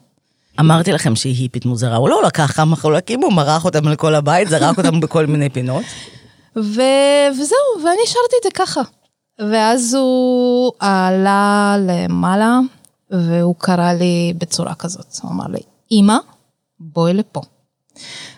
[0.59, 4.15] אמרתי לכם שהיא היפית מוזרה, הוא לא לקח כמה חלקים, הוא מרח אותם על כל
[4.15, 5.83] הבית, זרק אותם בכל מיני פינות.
[6.55, 6.81] ו...
[7.31, 8.81] וזהו, ואני השארתי את זה ככה.
[9.39, 12.59] ואז הוא עלה למעלה,
[13.11, 15.19] והוא קרא לי בצורה כזאת.
[15.21, 15.59] הוא אמר לי,
[15.91, 16.17] אמא,
[16.79, 17.41] בואי לפה.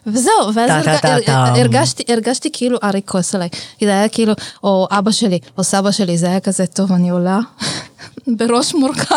[0.08, 0.88] וזהו, ואז.
[1.34, 3.50] הרגשתי, הרגשתי כאילו ארי כועס עליי.
[3.82, 4.34] זה היה כאילו,
[4.64, 7.40] או אבא שלי, או סבא שלי, זה היה כזה, טוב, אני עולה
[8.38, 9.16] בראש מורכן,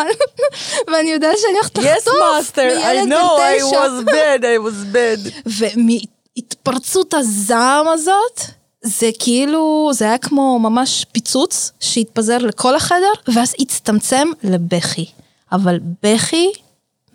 [0.93, 3.17] ואני יודעת שאני הולכת לחטוף מילד בן
[3.59, 4.11] תשע.
[4.11, 5.49] bad, I was bad.
[5.59, 8.41] ומהתפרצות הזעם הזאת,
[8.85, 15.07] זה כאילו, זה היה כמו ממש פיצוץ שהתפזר לכל החדר, ואז הצטמצם לבכי.
[15.53, 16.51] אבל בכי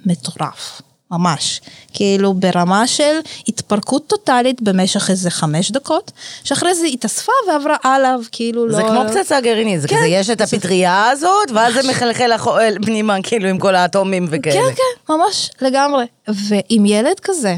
[0.05, 1.61] מטורף, ממש.
[1.93, 6.11] כאילו ברמה של התפרקות טוטאלית במשך איזה חמש דקות,
[6.43, 8.75] שאחרי זה התאספה ועברה הלאה, כאילו לא...
[8.75, 9.95] זה כמו פצצה גרעינית, זה כן.
[9.97, 14.27] כזה, יש את הפטריה הזאת, ואז זה מחלחל החו- אל פנימה, כאילו, עם כל האטומים
[14.29, 14.55] וכאלה.
[14.69, 16.05] כן, כן, ממש, לגמרי.
[16.27, 17.55] ועם ילד כזה,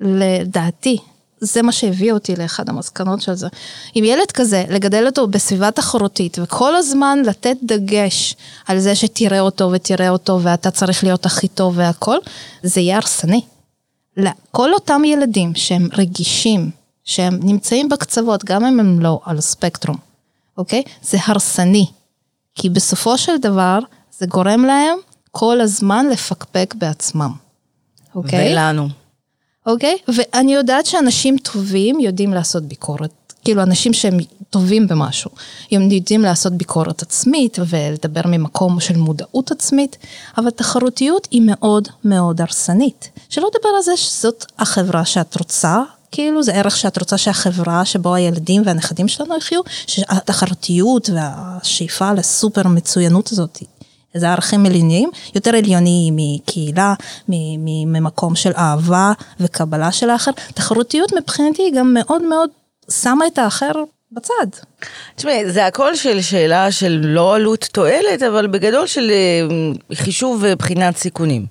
[0.00, 0.98] לדעתי,
[1.44, 3.48] זה מה שהביא אותי לאחד המסקנות של זה.
[3.94, 8.36] עם ילד כזה, לגדל אותו בסביבה תחרותית, וכל הזמן לתת דגש
[8.66, 12.16] על זה שתראה אותו ותראה אותו, ואתה צריך להיות הכי טוב והכל,
[12.62, 13.40] זה יהיה הרסני.
[14.16, 16.70] לכל אותם ילדים שהם רגישים,
[17.04, 19.96] שהם נמצאים בקצוות, גם אם הם לא על הספקטרום,
[20.58, 20.82] אוקיי?
[21.02, 21.86] זה הרסני.
[22.54, 23.78] כי בסופו של דבר,
[24.18, 24.98] זה גורם להם
[25.30, 27.32] כל הזמן לפקפק בעצמם,
[28.14, 28.52] אוקיי?
[28.52, 29.01] ולנו.
[29.66, 29.98] אוקיי?
[30.08, 33.10] ואני יודעת שאנשים טובים יודעים לעשות ביקורת.
[33.44, 34.18] כאילו, אנשים שהם
[34.50, 35.30] טובים במשהו,
[35.72, 39.96] הם יודעים לעשות ביקורת עצמית ולדבר ממקום של מודעות עצמית,
[40.38, 43.10] אבל תחרותיות היא מאוד מאוד הרסנית.
[43.28, 45.82] שלא לדבר על זה שזאת החברה שאת רוצה,
[46.12, 53.32] כאילו זה ערך שאת רוצה שהחברה שבו הילדים והנכדים שלנו יחיו, שהתחרותיות והשאיפה לסופר מצוינות
[53.32, 53.58] הזאת
[54.14, 56.94] זה ערכים עליוניים, יותר עליוניים מקהילה,
[57.28, 60.30] ממקום של אהבה וקבלה של האחר.
[60.54, 62.50] תחרותיות מבחינתי היא גם מאוד מאוד
[62.90, 63.72] שמה את האחר
[64.12, 64.46] בצד.
[65.16, 70.96] תשמעי, זה הכל של שאלה של לא עלות תועלת, אבל בגדול של אה, חישוב ובחינת
[70.96, 71.46] סיכונים.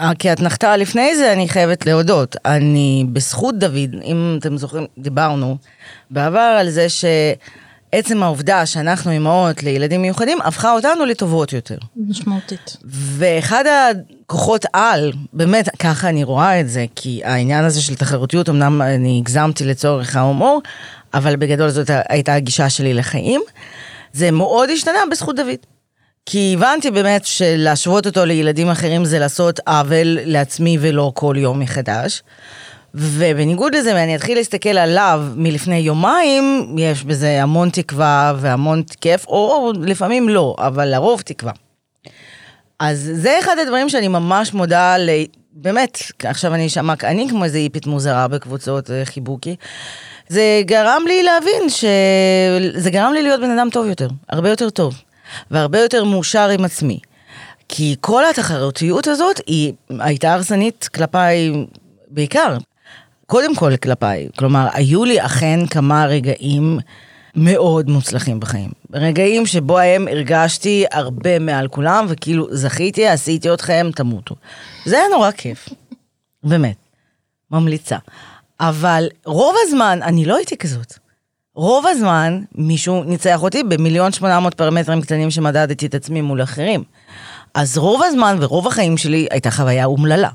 [0.00, 2.36] אה, כי את נחתה לפני זה, אני חייבת להודות.
[2.44, 5.56] אני, בזכות דוד, אם אתם זוכרים, דיברנו
[6.10, 6.86] בעבר על זה
[7.94, 11.78] שעצם העובדה שאנחנו אימהות לילדים מיוחדים, הפכה אותנו לטובות יותר.
[11.96, 12.76] משמעותית.
[12.84, 18.82] ואחד הכוחות על, באמת, ככה אני רואה את זה, כי העניין הזה של תחרותיות, אמנם
[18.82, 20.62] אני הגזמתי לצורך ההומור,
[21.14, 23.40] אבל בגדול זאת הייתה הגישה שלי לחיים.
[24.12, 25.58] זה מאוד השתנה בזכות דוד.
[26.26, 32.22] כי הבנתי באמת שלהשוות אותו לילדים אחרים זה לעשות עוול לעצמי ולא כל יום מחדש.
[32.94, 39.72] ובניגוד לזה, ואני אתחיל להסתכל עליו מלפני יומיים, יש בזה המון תקווה והמון כיף, או
[39.80, 41.52] לפעמים לא, אבל לרוב תקווה.
[42.78, 45.10] אז זה אחד הדברים שאני ממש מודה ל...
[45.52, 49.56] באמת, עכשיו אני אשמע אני כמו איזה היפית מוזרה בקבוצות אה, חיבוקי.
[50.28, 51.84] זה גרם לי להבין ש...
[52.74, 55.02] זה גרם לי להיות בן אדם טוב יותר, הרבה יותר טוב,
[55.50, 56.98] והרבה יותר מאושר עם עצמי.
[57.68, 61.52] כי כל התחרותיות הזאת היא הייתה הרסנית כלפיי
[62.10, 62.56] בעיקר.
[63.30, 64.28] קודם כל כלפיי.
[64.38, 66.78] כלומר, היו לי אכן כמה רגעים
[67.34, 68.70] מאוד מוצלחים בחיים.
[68.92, 74.34] רגעים שבו הם הרגשתי הרבה מעל כולם, וכאילו זכיתי, עשיתי אתכם, תמותו.
[74.84, 75.68] זה היה נורא כיף.
[76.44, 76.76] באמת.
[77.50, 77.96] ממליצה.
[78.60, 80.94] אבל רוב הזמן, אני לא הייתי כזאת.
[81.54, 86.84] רוב הזמן מישהו ניצח אותי במיליון שמונה מאות פרמטרים קטנים שמדדתי את עצמי מול אחרים.
[87.54, 90.30] אז רוב הזמן ורוב החיים שלי הייתה חוויה אומללה.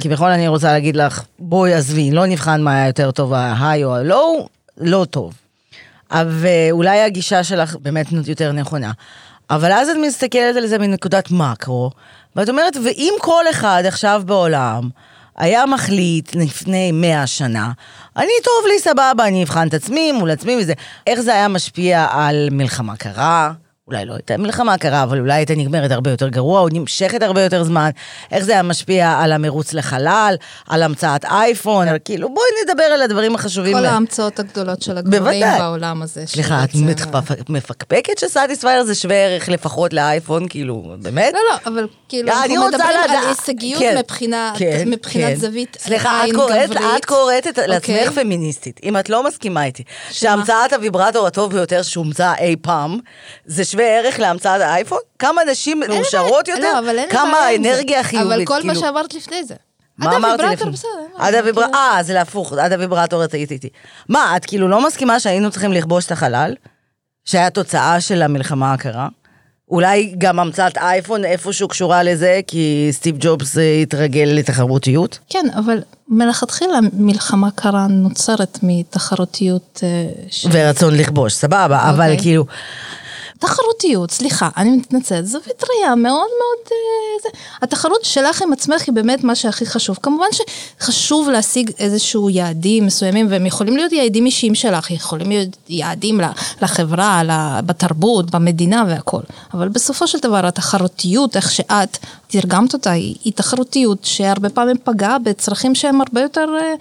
[0.00, 3.96] כביכול אני רוצה להגיד לך, בואי עזבי, לא נבחן מה היה יותר טוב, ההיי או
[3.96, 5.34] הלואו, לא טוב.
[6.12, 8.92] ואולי הגישה שלך באמת יותר נכונה.
[9.50, 11.90] אבל אז את מסתכלת על זה מנקודת מקרו,
[12.36, 14.88] ואת אומרת, ואם כל אחד עכשיו בעולם
[15.36, 17.72] היה מחליט לפני מאה שנה,
[18.16, 20.72] אני טוב לי, סבבה, אני אבחן את עצמי מול עצמי וזה,
[21.06, 23.52] איך זה היה משפיע על מלחמה קרה?
[23.88, 27.42] אולי לא הייתה מלחמה קרה, אבל אולי הייתה נגמרת הרבה יותר גרוע, או נמשכת הרבה
[27.42, 27.90] יותר זמן.
[28.32, 30.34] איך זה היה משפיע על המרוץ לחלל,
[30.68, 33.76] על המצאת אייפון, כאילו בואי נדבר על הדברים החשובים.
[33.78, 35.58] כל ההמצאות הגדולות של הגברים בוודאי.
[35.58, 36.26] בעולם הזה.
[36.26, 36.70] סליחה, את
[37.50, 41.32] מפקפקת שסאטיספייר זה שווה ערך לפחות לאייפון, כאילו, באמת?
[41.34, 45.34] לא, לא, אבל כאילו, אני אנחנו מדברים על לדעת- הישגיות כן, מבחינה- כן, מבחינת כן.
[45.40, 46.70] זווית סליחה, עין גברית.
[46.96, 47.68] את קוראת את אוקיי.
[48.04, 48.80] לעצמך פמיניסטית.
[48.84, 49.82] אם את לא מסכימה איתי?
[50.10, 52.98] שהמצאת הוויברטור הטוב ביותר שהומצא אי פעם,
[53.46, 54.98] זה שווה ערך להמצאת האייפון?
[55.18, 56.80] כמה נשים מאושרות יותר?
[56.92, 57.36] לא, כמה.
[57.38, 58.26] האנרגיה החיובית?
[58.32, 58.74] אבל כל מה כאילו?
[58.86, 59.54] שאמרת לפני זה.
[59.98, 60.70] מה אמרתי לפני?
[60.70, 60.88] בסדר.
[61.18, 63.68] עד הוויברטור, כאילו- אה, זה להפוך, עד הוויברטור את היית איתי.
[64.08, 66.54] מה, את כאילו לא מסכימה שהיינו צריכים לכבוש את החלל?
[67.24, 69.08] שהיה תוצאה של המלחמה הקרה?
[69.70, 75.18] אולי גם המצאת אייפון איפשהו קשורה לזה, כי סטיב ג'ובס אה, התרגל לתחרותיות?
[75.30, 79.80] כן, אבל מלכתחילה מלחמה קרה נוצרת מתחרותיות.
[79.82, 79.88] אה,
[80.30, 82.18] ש- ורצון לכבוש, סבבה, אבל אוקיי.
[82.18, 82.44] כאילו,
[83.38, 85.38] תחרותיות, סליחה, אני מתנצלת, זו
[85.70, 86.72] ראייה מאוד מאוד...
[86.72, 86.76] אה,
[87.22, 87.28] זה.
[87.62, 89.98] התחרות שלך עם עצמך היא באמת מה שהכי חשוב.
[90.02, 90.26] כמובן
[90.80, 96.20] שחשוב להשיג איזשהו יעדים מסוימים, והם יכולים להיות יעדים אישיים שלך, יכולים להיות יעדים
[96.62, 97.22] לחברה,
[97.66, 99.20] בתרבות, במדינה והכל.
[99.54, 105.18] אבל בסופו של דבר התחרותיות, איך שאת תרגמת אותה, היא, היא תחרותיות שהרבה פעמים פגעה
[105.18, 106.74] בצרכים שהם הרבה יותר אה,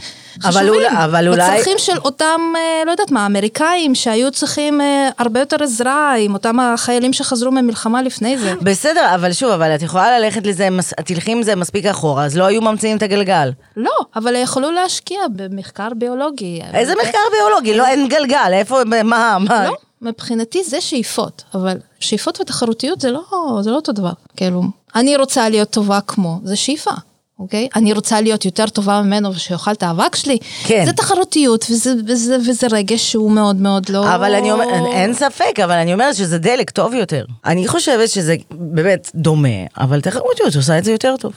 [0.44, 0.68] אבל חשובים.
[0.74, 4.82] אולי- אבל אולי- בצרכים של אותם, אה, לא יודעת מה, אמריקאים שהיו צריכים
[5.18, 8.54] הרבה יותר עזרה עם אותם החיילים שחזרו ממלחמה לפני זה.
[8.62, 12.38] בסדר, אבל שוב, אבל את יכולה ללכת לזה, מס- תלכי עם זה מספיק אחורה, אז
[12.38, 13.52] לא היו ממציאים את הגלגל.
[13.78, 16.62] לא, אבל יכלו להשקיע במחקר ביולוגי.
[16.74, 17.78] איזה מחקר ביולוגי?
[17.78, 19.04] לא, אין גלגל, איפה, מה,
[19.40, 19.66] מה?
[19.66, 23.24] לא, מבחינתי זה שאיפות, אבל שאיפות ותחרותיות זה לא,
[23.62, 24.12] זה לא אותו דבר.
[24.38, 24.64] כאילו,
[24.96, 26.92] אני רוצה להיות טובה כמו, זה שאיפה.
[27.40, 27.68] אוקיי?
[27.76, 30.38] אני רוצה להיות יותר טובה ממנו ושיאכל את האבק שלי.
[30.64, 30.86] כן.
[30.86, 34.16] זה תחרותיות וזה, וזה, וזה רגש שהוא מאוד מאוד לא...
[34.16, 37.26] אבל אני אומרת, אין ספק, אבל אני אומרת שזה דלק טוב יותר.
[37.46, 41.34] אני חושבת שזה באמת דומה, אבל תחרותיות עושה את זה יותר טוב.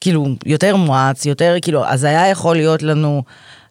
[0.00, 3.22] כאילו, יותר מואץ, יותר, כאילו, אז היה יכול להיות לנו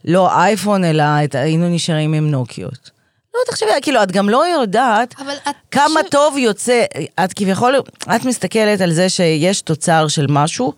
[0.06, 2.92] לא אייפון, אלא את, היינו נשארים עם נוקיות.
[3.36, 5.14] לא, תחשבי, כאילו, את גם לא יודעת
[5.72, 6.84] כמה חושב- טוב יוצא,
[7.24, 7.76] את כביכול,
[8.16, 10.74] את מסתכלת על זה שיש תוצר של משהו,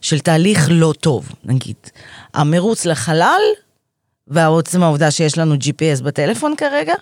[0.00, 1.76] של תהליך לא טוב, נגיד.
[2.34, 3.40] המרוץ לחלל,
[4.28, 6.94] ועצם העובדה שיש לנו GPS בטלפון כרגע,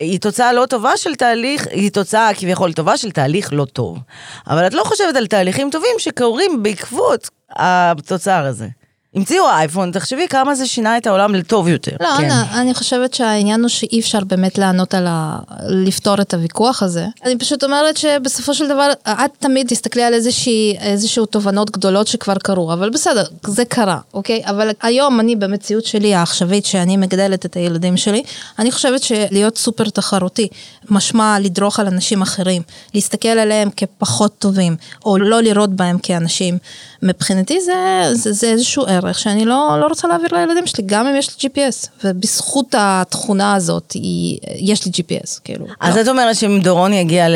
[0.00, 3.98] היא תוצאה לא טובה של תהליך, היא תוצאה כביכול טובה של תהליך לא טוב.
[4.46, 8.68] אבל את לא חושבת על תהליכים טובים שקורים בעקבות התוצר הזה.
[9.14, 11.96] המציאו אייפון, תחשבי כמה זה שינה את העולם לטוב יותר.
[12.00, 12.24] לא, כן.
[12.24, 15.38] אנה, אני חושבת שהעניין הוא שאי אפשר באמת לענות על ה...
[15.68, 17.06] לפתור את הוויכוח הזה.
[17.24, 22.34] אני פשוט אומרת שבסופו של דבר, את תמיד תסתכלי על איזושהי, איזשהו תובנות גדולות שכבר
[22.34, 24.42] קרו, אבל בסדר, זה קרה, אוקיי?
[24.44, 28.22] אבל היום אני במציאות שלי העכשווית, שאני מגדלת את הילדים שלי,
[28.58, 30.48] אני חושבת שלהיות סופר תחרותי,
[30.90, 32.62] משמע לדרוך על אנשים אחרים,
[32.94, 36.58] להסתכל עליהם כפחות טובים, או לא לראות בהם כאנשים,
[37.02, 37.74] מבחינתי זה,
[38.12, 41.48] זה, זה איזשהו ערך שאני לא, לא רוצה להעביר לילדים שלי, גם אם יש לי
[41.48, 45.66] GPS, ובזכות התכונה הזאת, היא, יש לי GPS, כאילו.
[45.80, 46.00] אז לא.
[46.00, 47.26] את אומרת שאם דורון יגיע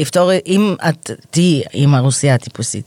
[0.00, 2.84] לפתור, אם את תהיי עם הרוסיה הטיפוסית,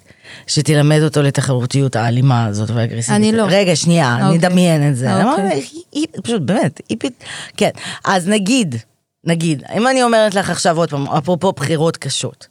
[0.47, 3.09] שתלמד אותו לתחרותיות האלימה הזאת והאגרסיבית.
[3.19, 3.45] אני לא.
[3.49, 4.47] רגע, שנייה, אני אוקיי.
[4.47, 5.05] אדמיין את זה.
[5.13, 5.21] אוקיי.
[5.23, 7.11] אני אומרת, היא- היא פשוט, באמת, היא פת...
[7.57, 7.69] כן.
[8.05, 8.75] אז נגיד,
[9.23, 12.47] נגיד, אם אני אומרת לך עכשיו עוד פעם, אפרופו בחירות קשות.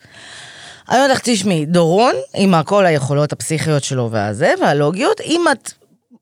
[0.93, 5.73] אני אומרת לך, תשמעי, דורון, עם כל היכולות הפסיכיות שלו והזה, והלוגיות, אם את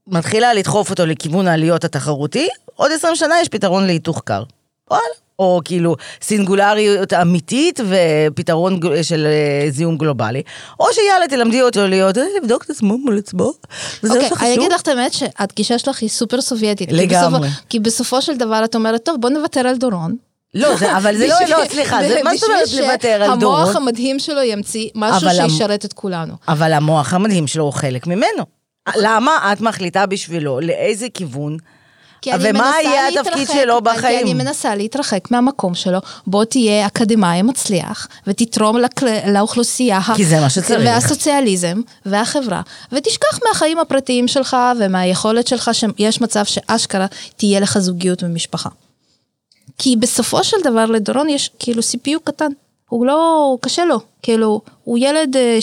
[0.07, 4.43] מתחילה לדחוף אותו לכיוון העליות התחרותי, עוד 20 שנה יש פתרון להיתוך קר.
[4.91, 5.03] וואלה.
[5.39, 10.43] או כאילו סינגולריות אמיתית ופתרון של אה, זיהום גלובלי.
[10.81, 13.53] או שיאללה, תלמדי אותו להיות, אה, לבדוק את עצמו מול עצמו.
[14.03, 14.47] וזה אוקיי, מה שחשוב.
[14.49, 16.89] אני אגיד לך את האמת שהגישה שלך היא סופר סובייטית.
[16.89, 17.41] כי לגמרי.
[17.49, 20.17] בסופו- כי בסופו של דבר את אומרת, טוב, בוא נוותר על דורון.
[20.55, 23.65] לא, זה, אבל זה לא, לא, סליחה, זה, מה זאת אומרת לוותר על דורון?
[23.65, 26.35] שהמוח המדהים שלו ימציא משהו שישרת את כולנו.
[26.49, 28.45] אבל המוח המדהים שלו הוא חלק ממנו.
[28.97, 31.57] למה את מחליטה בשבילו לאיזה כיוון?
[32.23, 34.21] כי ומה יהיה התפקיד שלו כי בחיים?
[34.27, 38.77] אני מנסה להתרחק מהמקום שלו, בוא תהיה אקדמאי מצליח, ותתרום
[39.27, 40.81] לאוכלוסייה, כי זה מה שצריך.
[40.85, 42.61] והסוציאליזם, והחברה,
[42.93, 48.69] ותשכח מהחיים הפרטיים שלך, ומהיכולת שלך שיש מצב שאשכרה תהיה לך זוגיות ומשפחה.
[49.79, 52.51] כי בסופו של דבר לדורון יש כאילו CPU קטן,
[52.89, 55.59] הוא לא, הוא קשה לו, כאילו, הוא ילד אה,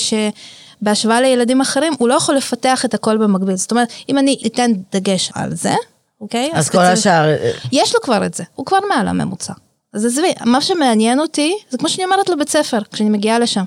[0.82, 3.56] שבהשוואה לילדים אחרים, הוא לא יכול לפתח את הכל במקביל.
[3.56, 5.74] זאת אומרת, אם אני אתן דגש על זה,
[6.22, 6.52] אוקיי?
[6.54, 7.36] אז כל ספציפית- השאר...
[7.72, 9.54] יש לו כבר את זה, הוא כבר מעל הממוצע.
[9.94, 13.64] אז עזבי, מה שמעניין אותי, זה כמו שאני אומרת לבית ספר, כשאני מגיעה לשם.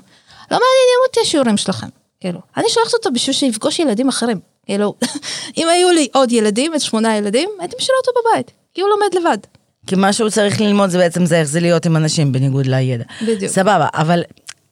[0.51, 1.87] לא מעניינים אותי השיעורים שלכם,
[2.19, 2.39] כאילו.
[2.57, 4.39] אני שולחת אותו בשביל שיפגוש ילדים אחרים.
[4.65, 4.93] כאילו,
[5.57, 9.13] אם היו לי עוד ילדים, את שמונה ילדים, הייתי משאירה אותו בבית, כי הוא לומד
[9.15, 9.37] לבד.
[9.87, 13.03] כי מה שהוא צריך ללמוד זה בעצם זה איך זה להיות עם אנשים בניגוד לידע.
[13.21, 13.51] בדיוק.
[13.51, 14.23] סבבה, אבל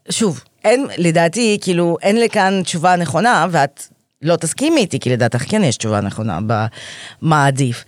[0.09, 3.83] שוב, אין, לדעתי, כאילו, אין לכאן תשובה נכונה, ואת
[4.21, 7.85] לא תסכימי איתי, כי לדעתך כן יש תשובה נכונה במה עדיף.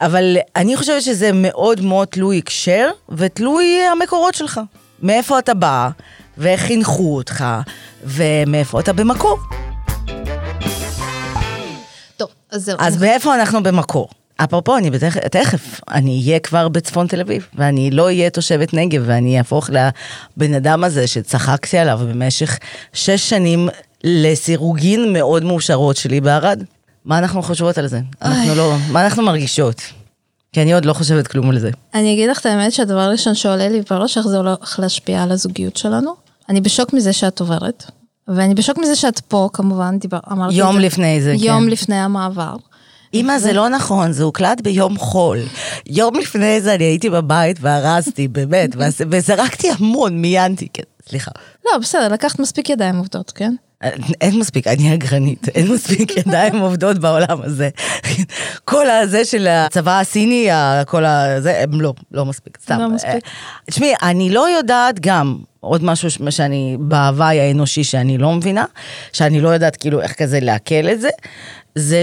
[0.00, 4.60] אבל אני חושבת שזה מאוד מאוד תלוי הקשר, ותלוי המקורות שלך.
[5.02, 5.88] מאיפה אתה בא,
[6.38, 7.44] ואיך חינכו אותך,
[8.04, 9.38] ומאיפה אתה במקור.
[12.16, 12.76] טוב, אז זהו.
[12.80, 14.08] אז מאיפה אנחנו במקור?
[14.36, 19.02] אפרופו, אני בתכף, תכף, אני אהיה כבר בצפון תל אביב, ואני לא אהיה תושבת נגב,
[19.06, 22.58] ואני אהפוך לבן אדם הזה שצחקתי עליו במשך
[22.92, 23.68] שש שנים
[24.04, 26.62] לסירוגין מאוד מאושרות שלי בערד.
[27.04, 28.00] מה אנחנו חושבות על זה?
[28.22, 29.80] אנחנו לא, מה אנחנו מרגישות?
[30.52, 31.70] כי אני עוד לא חושבת כלום על זה.
[31.94, 35.32] אני אגיד לך את האמת שהדבר הראשון שעולה לי בראש, איך זה הולך להשפיע על
[35.32, 36.14] הזוגיות שלנו.
[36.48, 37.84] אני בשוק מזה שאת עוברת,
[38.28, 40.86] ואני בשוק מזה שאת פה, כמובן, דיבר, אמרתי יום את זה.
[40.86, 41.44] לפני זה, כן.
[41.44, 42.56] יום לפני המעבר.
[43.14, 45.38] אמא, זה לא נכון, זה הוקלט ביום חול.
[45.86, 51.30] יום לפני זה אני הייתי בבית וארזתי, באמת, ועש- וזרקתי המון, מיינתי, כן, סליחה.
[51.66, 53.54] לא, בסדר, לקחת מספיק ידיים עובדות, כן?
[54.20, 57.68] אין מספיק, אני אגרנית, אין מספיק ידיים עובדות בעולם הזה.
[58.64, 60.48] כל הזה של הצבא הסיני,
[60.86, 62.78] כל הזה, הם לא, לא מספיק, סתם.
[62.80, 63.24] לא מספיק.
[63.66, 68.64] תשמעי, אני לא יודעת גם, עוד משהו שאני, בהוואי האנושי שאני לא מבינה,
[69.12, 71.08] שאני לא יודעת כאילו איך כזה לעכל את זה,
[71.74, 72.02] זה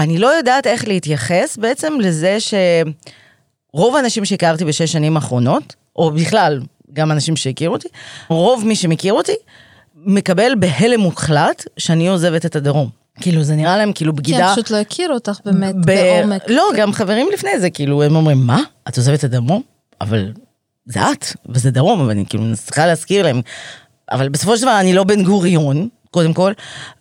[0.00, 6.60] שאני לא יודעת איך להתייחס בעצם לזה שרוב האנשים שהכרתי בשש שנים האחרונות, או בכלל,
[6.92, 7.88] גם אנשים שהכירו אותי,
[8.28, 9.34] רוב מי שמכיר אותי,
[9.96, 12.88] מקבל בהלם מוחלט שאני עוזבת את הדרום.
[13.20, 14.46] כאילו, זה נראה להם כאילו כי בגידה.
[14.48, 16.42] הם פשוט לא הכירו אותך באמת ב- בעומק.
[16.48, 18.60] לא, גם חברים לפני זה, כאילו, הם אומרים, מה?
[18.88, 19.62] את עוזבת את הדרום?
[20.00, 20.32] אבל
[20.86, 23.40] זה את, וזה דרום, אבל אני כאילו צריכה להזכיר להם.
[24.10, 26.52] אבל בסופו של דבר אני לא בן גוריון, קודם כל,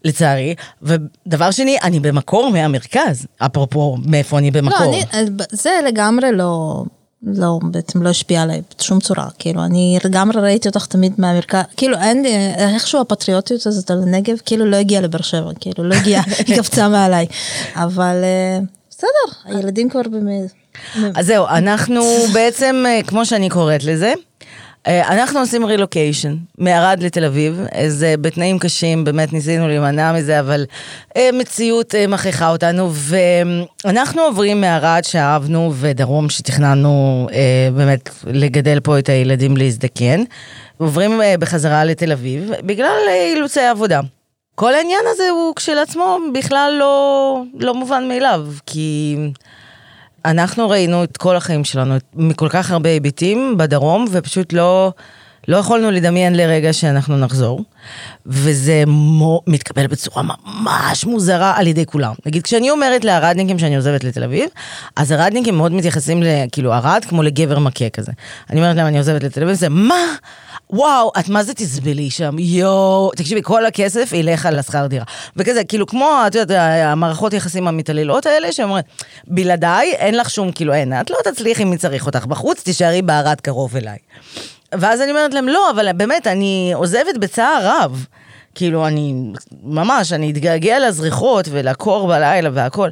[0.06, 0.56] לצערי.
[0.82, 4.78] ודבר שני, אני במקור מהמרכז, אפרופו מאיפה אני במקור.
[4.80, 6.84] לא, אני, זה לגמרי לא,
[7.24, 11.98] לא, בעצם לא השפיע עליי בשום צורה, כאילו, אני לגמרי ראיתי אותך תמיד מהמרכז, כאילו,
[11.98, 16.24] אין, לי- איכשהו הפטריוטיות הזאת על הנגב, כאילו לא הגיעה לבאר שבע, כאילו, לא הגיעה,
[16.48, 17.26] היא קפצה מעליי,
[17.76, 18.60] אבל אה,
[18.90, 19.08] בסדר,
[19.56, 20.52] הילדים כבר באמת...
[21.16, 22.02] אז זהו, אנחנו
[22.34, 24.14] בעצם, אה, כמו שאני קוראת לזה, אה,
[24.88, 30.66] אנחנו עושים רילוקיישן מערד לתל אביב, זה בתנאים קשים, באמת ניסינו להימנע מזה, אבל
[31.18, 39.00] אה, מציאות אה, מכריחה אותנו, ואנחנו עוברים מערד שאהבנו ודרום שתכננו אה, באמת לגדל פה
[39.00, 40.24] את הילדים להזדקן,
[40.78, 44.02] עוברים אה, בחזרה לתל אביב בגלל אה, אילוצי עבודה.
[44.56, 49.18] כל העניין הזה הוא כשלעצמו בכלל לא, לא מובן מאליו, כי
[50.26, 54.94] אנחנו ראינו את כל החיים שלנו, מכל כך הרבה היבטים בדרום, ופשוט לא,
[55.48, 57.64] לא יכולנו לדמיין לרגע שאנחנו נחזור.
[58.26, 62.14] וזה מו, מתקבל בצורה ממש מוזרה על ידי כולם.
[62.26, 64.50] נגיד, כשאני אומרת לערדניקים שאני עוזבת לתל אביב,
[64.96, 68.12] אז ערדניקים מאוד מתייחסים, ל, כאילו, ערד כמו לגבר מכה כזה.
[68.50, 70.06] אני אומרת להם, אני עוזבת לתל אביב, זה מה?
[70.70, 72.36] וואו, את מה זה תסבלי שם?
[72.40, 75.06] יואו, תקשיבי, כל הכסף ילך על השכר דירה.
[75.36, 78.84] וכזה, כאילו, כמו, את יודעת, המערכות יחסים המתעללות האלה, שאומרים,
[79.28, 83.42] בלעדיי, אין לך שום, כאילו, אין, את לא תצליחי מי צריך אותך בחוץ, תישארי בערד
[83.42, 83.98] קרוב אליי.
[84.80, 88.06] ואז אני אומרת להם, לא, אבל באמת, אני עוזבת בצער רב.
[88.56, 89.14] כאילו, אני,
[89.64, 92.90] ממש, אני אתגעגע לזריחות ולקור בלילה והכל.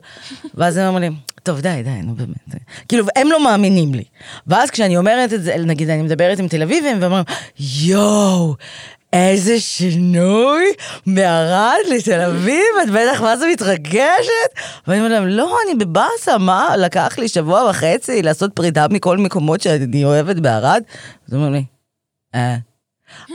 [0.53, 2.63] ואז הם אומרים טוב, די, די, נו באמת.
[2.87, 4.03] כאילו, הם לא מאמינים לי.
[4.47, 7.23] ואז כשאני אומרת את זה, נגיד, אני מדברת עם תל אביבים, והם אומרים,
[7.59, 8.55] יואו,
[9.13, 10.65] איזה שינוי
[11.05, 14.49] מערד לתל אביב, את בטח מה זה מתרגשת?
[14.87, 16.77] ואני אומרת להם, לא, אני בבאסה, מה?
[16.77, 20.83] לקח לי שבוע וחצי לעשות פרידה מכל מקומות שאני אוהבת בערד?
[21.27, 21.63] אז אומרים לי,
[22.35, 22.55] אה.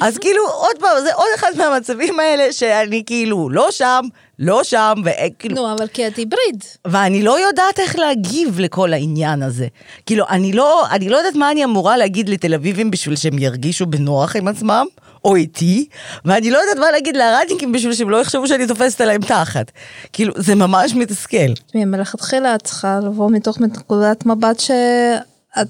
[0.01, 4.01] אז כאילו, עוד פעם, זה עוד אחד מהמצבים האלה שאני כאילו לא שם,
[4.39, 5.57] לא שם, וכאילו...
[5.57, 6.64] נו, אבל כי את היבריד.
[6.87, 9.66] ואני לא יודעת איך להגיב לכל העניין הזה.
[10.07, 13.87] כאילו, אני לא, אני לא יודעת מה אני אמורה להגיד לתל אביבים בשביל שהם ירגישו
[13.87, 14.87] בנוח עם עצמם,
[15.25, 15.89] או איתי,
[16.25, 19.70] ואני לא יודעת מה להגיד לערדניקים בשביל שהם לא יחשבו שאני תופסת עליהם תחת.
[20.12, 21.55] כאילו, זה ממש מתסכל.
[21.66, 25.68] תשמעי, מלכתחילה את צריכה לבוא מתוך נקודת מבט שאת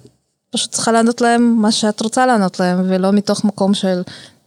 [0.50, 4.02] פשוט צריכה לענות להם מה שאת רוצה לענות להם, ולא מתוך מקום של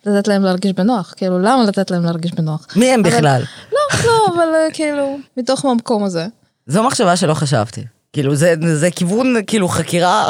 [0.06, 1.14] לתת להם להרגיש בנוח.
[1.18, 2.68] כאילו, למה לתת להם להרגיש בנוח?
[2.76, 3.42] מי הם אבל- בכלל?
[3.72, 6.28] לא, לא, אבל אה, כאילו, מתוך המקום הזה.
[6.68, 7.84] זו מחשבה שלא חשבתי.
[8.14, 10.30] כאילו, זה, זה כיוון, כאילו, חקירה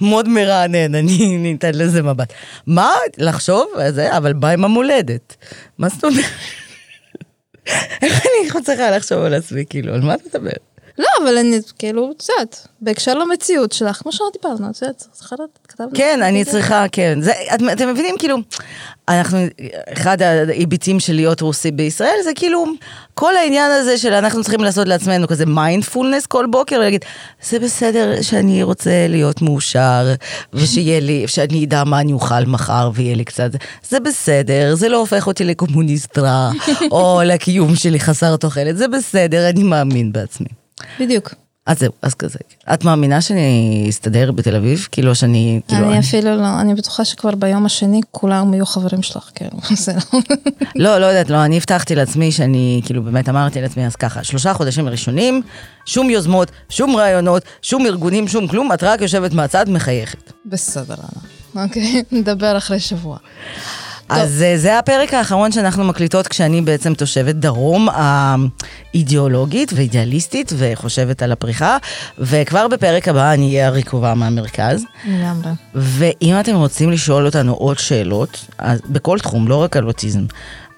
[0.00, 2.32] מאוד מרענן, אני ניתן לזה מבט.
[2.66, 2.90] מה?
[3.18, 3.66] לחשוב?
[3.88, 5.36] זה, אבל בא עם המולדת.
[5.78, 6.24] מה זאת אומרת?
[8.02, 10.67] איך אני צריכה לחשוב על עצמי, כאילו, על מה את מדברת?
[10.98, 15.58] לא, אבל אני, כאילו, את יודעת, בהקשר למציאות שלך, כמו שדיברנו, את יודעת, צריכה לדעת,
[15.68, 15.90] כתבנו.
[15.94, 17.18] כן, אני צריכה, כן.
[17.20, 18.36] זה, את, אתם מבינים, כאילו,
[19.08, 19.38] אנחנו,
[19.92, 22.64] אחד ההיבטים של להיות רוסי בישראל, זה כאילו,
[23.14, 27.04] כל העניין הזה של אנחנו צריכים לעשות לעצמנו כזה מיינדפולנס כל בוקר, ולהגיד,
[27.42, 30.14] זה בסדר שאני רוצה להיות מאושר,
[30.52, 33.50] ושיהיה לי, שאני אדע מה אני אוכל מחר ויהיה לי קצת,
[33.88, 36.50] זה בסדר, זה לא הופך אותי לקומוניסט רע,
[36.90, 40.48] או לקיום שלי חסר תוחלת, זה בסדר, אני מאמין בעצמי.
[41.00, 41.34] בדיוק.
[41.68, 42.38] אז זהו, אז כזה.
[42.74, 44.88] את מאמינה שאני אסתדר בתל אביב?
[44.92, 45.90] כאילו שאני, כאילו...
[45.90, 50.20] אני אפילו לא, אני בטוחה שכבר ביום השני כולם יהיו חברים שלך, כן, זה לא.
[50.84, 54.54] לא, לא יודעת, לא, אני הבטחתי לעצמי שאני, כאילו באמת אמרתי לעצמי, אז ככה, שלושה
[54.54, 55.42] חודשים ראשונים,
[55.86, 60.32] שום יוזמות, שום רעיונות, שום ארגונים, שום כלום, את רק יושבת מהצד, מחייכת.
[60.46, 60.94] בסדר.
[61.56, 63.16] אוקיי, נדבר אחרי שבוע.
[64.08, 71.32] אז אה, זה הפרק האחרון שאנחנו מקליטות כשאני בעצם תושבת דרום האידיאולוגית ואידיאליסטית וחושבת על
[71.32, 71.76] הפריחה,
[72.18, 74.82] וכבר בפרק הבא אני אהיה הרקובה מהמרכז.
[75.06, 75.50] לגמרי.
[75.74, 80.24] ואם אתם רוצים לשאול אותנו עוד שאלות, אז בכל תחום, לא רק על אוטיזם.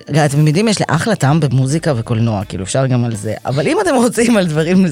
[0.03, 3.35] אתם יודעים, יש לי אחלה טעם במוזיקה וקולנוע, כאילו אפשר גם על זה.
[3.47, 4.87] אבל אם אתם רוצים על דברים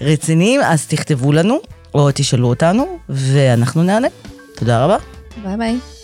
[0.00, 1.58] רציניים, אז תכתבו לנו,
[1.94, 4.08] או תשאלו אותנו, ואנחנו נענה.
[4.56, 4.96] תודה רבה.
[5.44, 5.99] ביי ביי.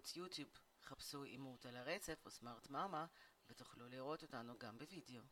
[0.00, 3.06] לנו גם ערוץ יוטיוב, חפשו אימות על הרצף או סמארט מאמה
[3.48, 5.22] ותוכלו לראות אותנו גם בווידאו.